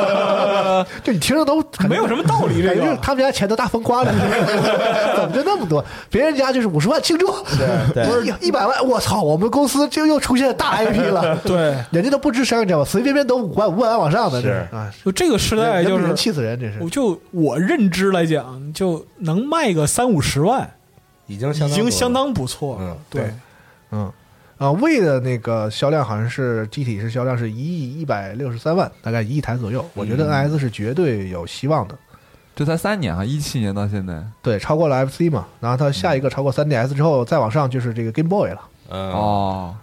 [1.04, 4.12] 就你听着都没有什么道理，这感觉个他们家钱都大风刮了，
[5.18, 5.84] 怎么就那么多？
[6.10, 7.28] 别人家就是五十万庆祝，
[7.94, 12.86] 对 不是一百万，我操，我们公司就又出现大 IP 了，对，人家都不吱声，你知道吗？
[12.86, 20.70] 随随便便都五万五百万往上的，是这是啊，就这个时代就是，气死人，这是我就我认知来讲，就能卖个三五十万，
[21.28, 22.98] 已经相已经相当不错了嗯。
[23.10, 23.34] 对，
[23.92, 24.10] 嗯。
[24.60, 29.84] 啊，魏的那个销量好像是机体是销量是一亿一百六十三万，大概一亿台左右。
[29.96, 31.98] 我觉得 NS 是绝对有希望的，
[32.56, 38.62] 这才三年啊，一七年到现在，对，超过了 FC 嘛，然后它下一个超过 3DS 之后，再往上就是这个 Game Boy 了。
[38.90, 39.76] 嗯哦，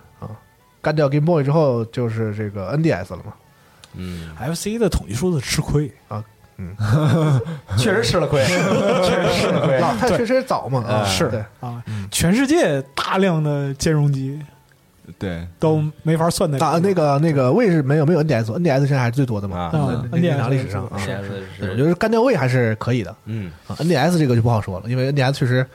[0.82, 3.32] 干掉 Game Boy 之后，就是这个 NDS 了嘛。
[3.94, 6.22] 嗯，FC 的统计数字吃亏啊，
[6.58, 6.76] 嗯，
[7.78, 9.78] 确实吃了亏，确实吃了亏。
[9.80, 14.38] 老太确实早嘛，啊嗯是对，啊，全世界大量的兼容机
[15.18, 19.70] 对，都没法算那个啊，那个那个位是没有没有 NDS，NDS 现在还是最多的嘛。
[20.12, 20.98] ，NDS 历史上啊，
[21.60, 23.76] 我觉得干掉位还是可以的嗯，啊。
[23.76, 25.66] NDS 这个就不好说了，因为 NDS 确实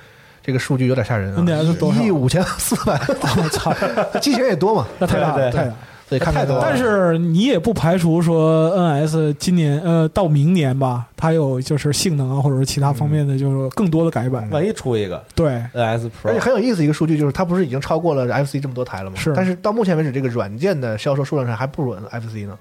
[0.43, 1.41] 这个数据有点吓人啊。
[1.41, 2.99] NDS 多少一亿五千四百，
[3.37, 3.73] 我操，
[4.19, 5.73] 机型也多嘛，那太大太大
[6.11, 6.17] 了。
[6.17, 14.49] 所以看看太多了但是你也不排除说 NS 今年呃到明年吧，它有就是性能啊或者是其他方面的就是更多的改版。
[14.51, 19.15] 万一出一个对，NS Pro，而且很有意思一个数据就是，它不是已经超过了 FC 这么多台了吗？
[19.15, 22.57] 是但是到目前为止，这个软件的销售数量上还不如 FC 呢，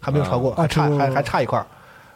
[0.00, 1.66] 还没有超过，啊还差这个还还差一块儿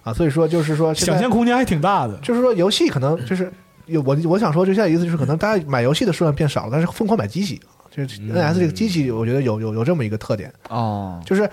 [0.02, 0.12] 啊。
[0.12, 2.16] 所以说就是说，想象空间还挺大的。
[2.22, 3.52] 就是说游戏可能就是
[3.86, 7.60] 有我我想说，就现在意思就是可能大家买游戏的数量变少了，但是疯狂买机器。
[7.90, 11.48] 就是 NS 这个机器，我觉得有有有这么一个特点，哦，就是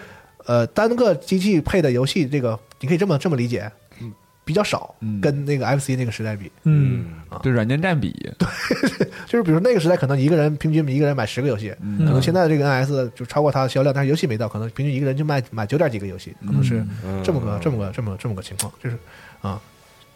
[0.45, 3.71] 呃单个机器配的游戏，这个你可以这么这么理解，
[4.01, 4.11] 嗯，
[4.43, 5.19] 比较少，嗯。
[5.21, 7.05] 跟那个 FC 那个时代比，嗯，
[7.41, 8.47] 对软件占比，对
[9.25, 17.23] 就是比如那个时代可能一个人平均一个人买十个游戏，嗯可能现在这个 NS 就超过它的销量，但是游戏没到，可能平均一个人就卖买九点几个游戏，可能是嗯。
[17.23, 18.97] 这么个这么个这么这么个情况，就是
[19.41, 19.59] 啊。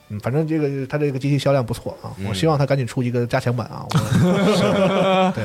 [0.10, 3.86] 嗯，反正这个它这个机器销量不错啊，我希望它赶紧出一个加强版啊。
[3.90, 5.44] 我 对，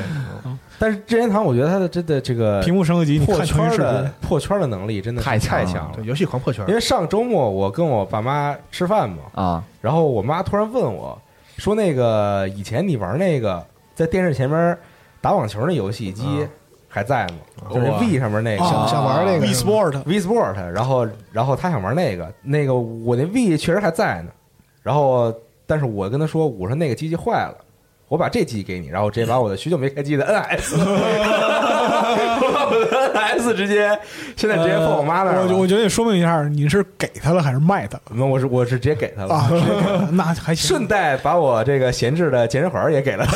[0.77, 6.05] 但是任天堂，我觉得它的真的这个屏幕升级，破圈的，破圈的能力真的太强了太强了对，。
[6.05, 11.19] 游戏狂破圈因，为上周末我跟我爸妈吃饭嘛，啊，然后我妈突然问我
[11.57, 14.77] 说：“那个以前你玩那个在电视前面
[15.21, 16.45] 打网球那游戏机
[16.89, 17.69] 还在吗？
[17.73, 24.29] 就是 V 上面那个想想玩那个 V Sport，V Sport，然后然后他想玩那个，那个我那 V 确实还在呢，
[24.85, 25.33] 然后
[25.65, 27.55] 但是我跟他说，我说那个机器坏了。”
[28.07, 30.85] 我把这机给你，然后直接把我的许久没开机的 NS，我
[32.53, 33.97] 把我的 NS 直接
[34.37, 35.47] 现在直接放我妈那儿了。
[35.51, 39.49] 我我觉得你说明一下，你是给他了还是卖他那我是我是直接给他了，啊？
[40.13, 40.67] 那还行。
[40.67, 43.35] 顺带把我这个闲置的健身环也给了他，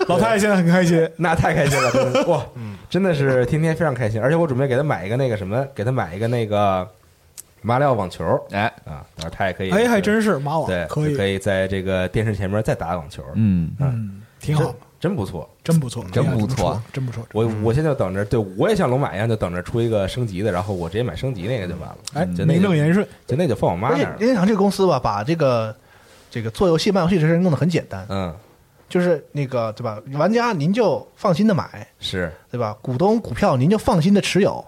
[0.08, 2.42] 老太太现在很开心，那太开心了，哇，
[2.88, 6.88] 真的是天天非常开心，而且我准备给他买一个那个什么，给他买一个那个
[7.62, 8.24] 马里奥网球。
[8.50, 15.48] 哎，啊，到时候他也可以，哎，还真是马网对，可以，可以在这个电视前面再打网球，嗯，嗯，挺好，真不错。
[15.62, 16.46] 真不错，真不错。
[16.46, 17.24] 真不错，真不错。
[17.32, 25.74] 我我现在就等着，对我也像龙马一样，就等着出一个升级的，然后我直接买升级那个就完了，哎，就名正言顺，就那就放我妈那儿了，任天堂这个公司吧，把这个
[26.30, 28.34] 这个做游戏卖游戏这事儿弄得很简单，嗯，
[28.88, 30.00] 就是那个对吧？
[30.14, 32.74] 玩家您就放心的买，是，对吧？
[32.82, 34.64] 股东股票您就放心的持有，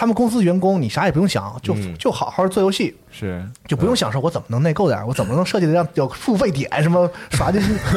[0.00, 7.68] 他们公司员工你啥也不用想，就嗯就好好做游戏，是就不用想说我怎么能内购点，我怎么能设计的让有付费点什么耍进去，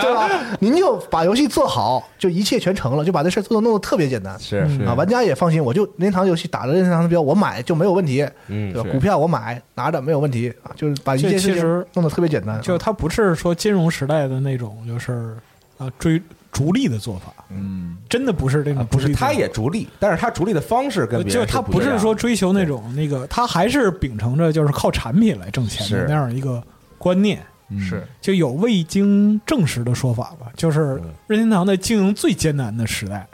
[0.00, 0.26] 对吧？
[0.58, 4.34] 您就把游戏做好，就一切全成了，就把这事儿做的弄得特别简单。
[4.40, 8.88] 是是啊，玩家也放心，我就任天堂游戏打着任天堂的标，我买就没有问题，嗯对吧？
[8.90, 12.58] 股票我买拿着没有问题啊，就是把一切事情这其实弄得特别简单。
[12.62, 15.36] 就它不是说金融时代的那种，就是
[15.76, 16.20] 啊追
[16.52, 17.96] 逐利的做法，嗯。
[18.08, 26.62] 真的不是这种啊不是，他也逐利，但是他逐利的方式跟别人就他不是说追求那种那个，他还是秉承着就是靠产品来挣钱的那样一个
[26.98, 27.40] 观念。
[27.68, 27.80] 嗯。
[27.80, 28.04] 是。
[28.20, 31.10] 就有未经证实的说法吧，就是嗯。
[31.28, 33.26] 任天堂在经营最艰难的时代，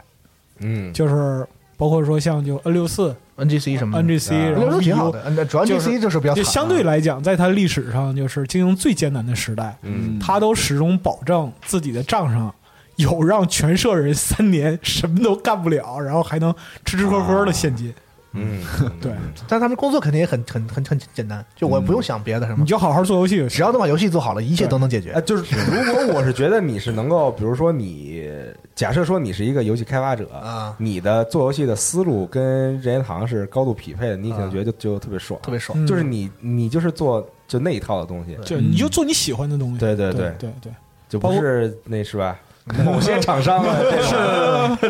[0.59, 1.45] 嗯，就是
[1.75, 4.03] 包括说像就 N 六四、NGC 什么的。
[4.03, 4.49] NGC，啊。
[4.51, 10.19] 然后挺好的，嗯主要 NGC 就是比较就相对来讲，在它历史上就是经营最艰难的时代，嗯。
[10.19, 12.53] 他都始终保证自己的账上
[12.97, 16.53] 有让全社人三年什么都干不了，然后还能
[16.85, 17.93] 吃吃喝喝的现金。
[18.33, 18.61] 嗯，
[19.01, 19.11] 对，
[19.47, 23.47] 但他们工作肯定也很很很很简单，就我不用想别的什么你，就好好做游戏。
[23.47, 25.21] 只要能把游戏做好了，一切都能解决呃，。
[25.21, 28.29] 就是如果我是觉得你是能够，比如说你
[28.75, 35.81] 假设说你是一个游戏开发者啊你的做游戏的思路跟任天堂是高度匹配的，你可能啊觉得就就特别爽，特别爽。
[35.81, 39.79] 嗯就是你你就是做就那一套的东西，就你就做你喜欢的东西。
[39.79, 40.71] 对对对对对对，
[41.09, 42.37] 就不是那是吧？
[42.83, 43.77] 某些厂商啊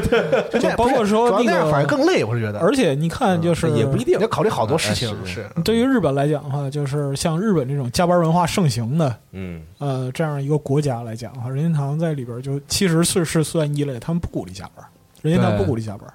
[0.52, 0.60] 这种。
[0.60, 2.60] 就包括说那个反而更累，我是觉得。
[2.60, 4.20] 而且你看，就是也不一定。
[4.20, 5.50] 要考虑好多事情哎，是是。
[5.64, 9.62] 对于日本来讲的话，就是像日本这种加班文化盛行的嗯。
[9.78, 14.86] 呃这样一个国家来讲的话，任天堂在里边就其实是是算一类，他们不鼓励加班，
[15.22, 16.08] 任天堂对不鼓励加班。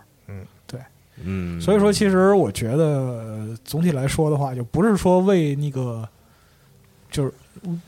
[1.25, 6.09] 嗯，所以说，其实我觉得呃总体来说的话，就不是说为那个，
[7.13, 7.33] 就是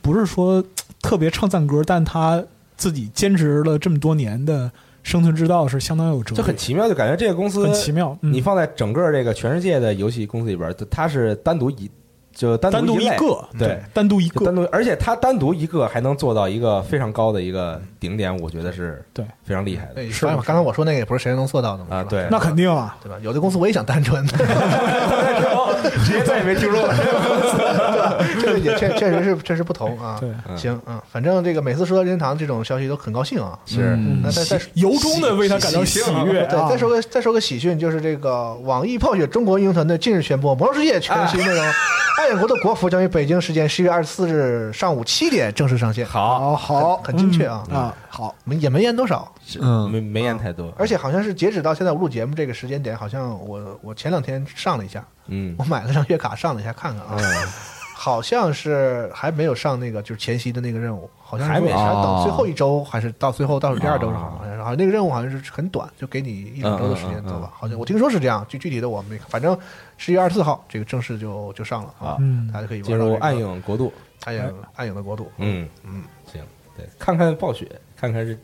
[0.01, 0.63] 不是说
[1.03, 2.41] 特别唱赞歌，但他
[2.77, 4.71] 自己坚持了这么多年的
[5.03, 8.17] 生存之道是相当有哲理，就很奇妙，就感觉这个公司很奇妙。
[8.23, 8.33] 嗯。
[8.33, 11.91] 你放在整个这个全世界的游戏公司里边，它是单独一
[12.35, 19.25] 就单单独一个，对，单独一个，单独，而且它单独一个还能做到一个非常高的一个顶点，我觉得是对。
[19.45, 22.27] 非常厉害的，是吧刚才我说那个也不是谁都能做到的嘛，啊对。
[22.33, 23.17] 那肯定啊，对吧？
[23.23, 24.27] 有的公司我也想单纯，
[25.91, 26.93] 直接再也没听说过。
[28.41, 30.17] 这个也确确实是确实不同啊。
[30.21, 33.59] 对，嗯行，嗯，反正这个每次说任天堂这种消息都很高兴啊。
[33.67, 36.69] 是嗯那再再由衷的为他感到喜悦对，啊！
[36.69, 41.65] 再说个再说个喜讯，就是这个网易暴雪中国英雄团队近日宣布，《魔兽世界》全新内容
[42.19, 46.07] 《暗影国的国服》将于北京时间十一月二十四日上午七点正式上线。
[46.07, 55.55] 好，好，很精确啊嗯啊，好，没也没延多少，嗯没没言太多，而且好像是截止到现在我录节目这个时间点，好像我我前两天上了一下，嗯。
[55.59, 57.25] 我买了张月卡上了一下看看啊，嗯。
[57.97, 61.69] 好像是还没有上那个就是前夕的那个任务，好像还没。
[61.69, 64.45] 说还要等哦最后一周，还是到最后倒数第二周是好哦。
[64.45, 67.29] 像是，好像那个任务好像是很短，就给你一两周的时间嗯嗯嗯。
[67.29, 69.57] 做吧，好像我听说是这样，具具体的我没看，反正
[69.97, 72.51] 十一月二十四号这个正式就就上了啊，嗯。
[72.53, 73.91] 大家可以进入暗影国度，
[74.25, 75.67] 暗影暗影的国度，嗯。
[75.85, 76.43] 嗯，行，
[76.77, 78.39] 对，看看暴雪，看看任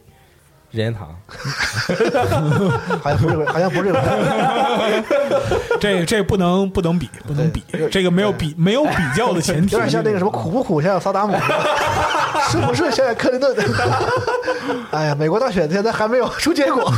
[0.71, 1.09] 任天堂，
[3.03, 3.99] 好像不是这回，好像不是 这
[4.79, 5.03] 回，
[5.81, 11.37] 这这不能不能比，不能比，这个没有比没有比较的前提，有点像那个什么苦不苦，想想萨达姆，
[12.51, 13.57] 是不是想想克林顿？
[14.93, 16.93] 哎呀，美国大选现在还没有出结果，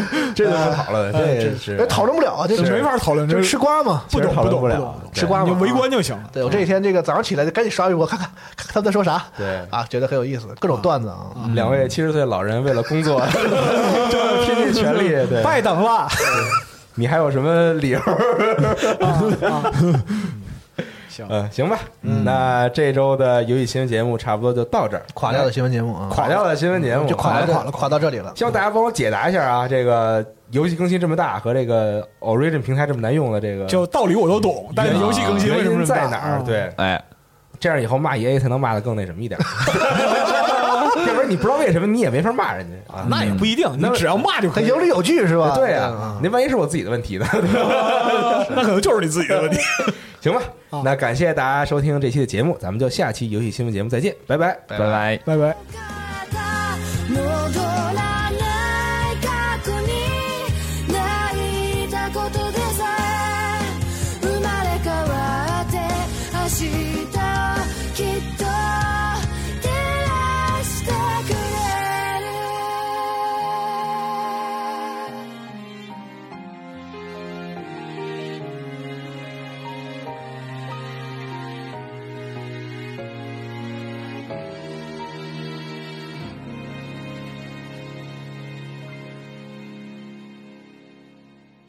[0.34, 4.02] 这就不讨论了，这这是讨论不了啊，这这没法讨论，就这是吃瓜嘛。
[4.10, 6.22] 不懂不懂不了，吃瓜嘛就围观就行了。
[6.32, 11.26] 对我这几天这个早上起来就赶紧刷微博看看看看他们在说啥，对啊，觉得很有意思，各种段子啊。
[11.54, 13.20] 两位七十岁老人为了工作，
[14.10, 15.08] 就拼尽全力。
[15.28, 16.08] 对，拜等了，
[16.94, 18.00] 你还有什么理由？
[21.12, 21.78] 行嗯，行吧。
[22.00, 28.32] 嗯那这周的游戏新闻节目差不多就到这儿，垮掉的新闻节目啊，垮掉的新闻节目就垮了，垮了，垮到这里了。
[28.34, 36.30] 希望大家帮我解答一下啊，这个游戏更新这么大和这个 Origin 平台这么难用的这个就道理我都懂，但是游戏更新为什么在哪儿？
[36.38, 37.02] 啊对，哎，
[37.60, 39.38] 这样以后骂 EA 才能骂的更那什么一点。
[41.32, 43.06] 你不知道为什么你也没法骂人家啊。
[43.08, 44.66] 那也不一定，你只要骂就可以。
[44.66, 45.54] 有理有据是吧？
[45.56, 47.26] 对呀、啊，那万一是我自己的问题呢？
[48.54, 49.58] 那可能就是你自己的问题。
[50.20, 50.42] 行吧，
[50.84, 54.56] 那感谢大家收听这期的节目，咱们就下期游戏新闻节目再见，拜拜。
[54.68, 55.18] 拜拜。
[55.24, 55.56] 拜拜。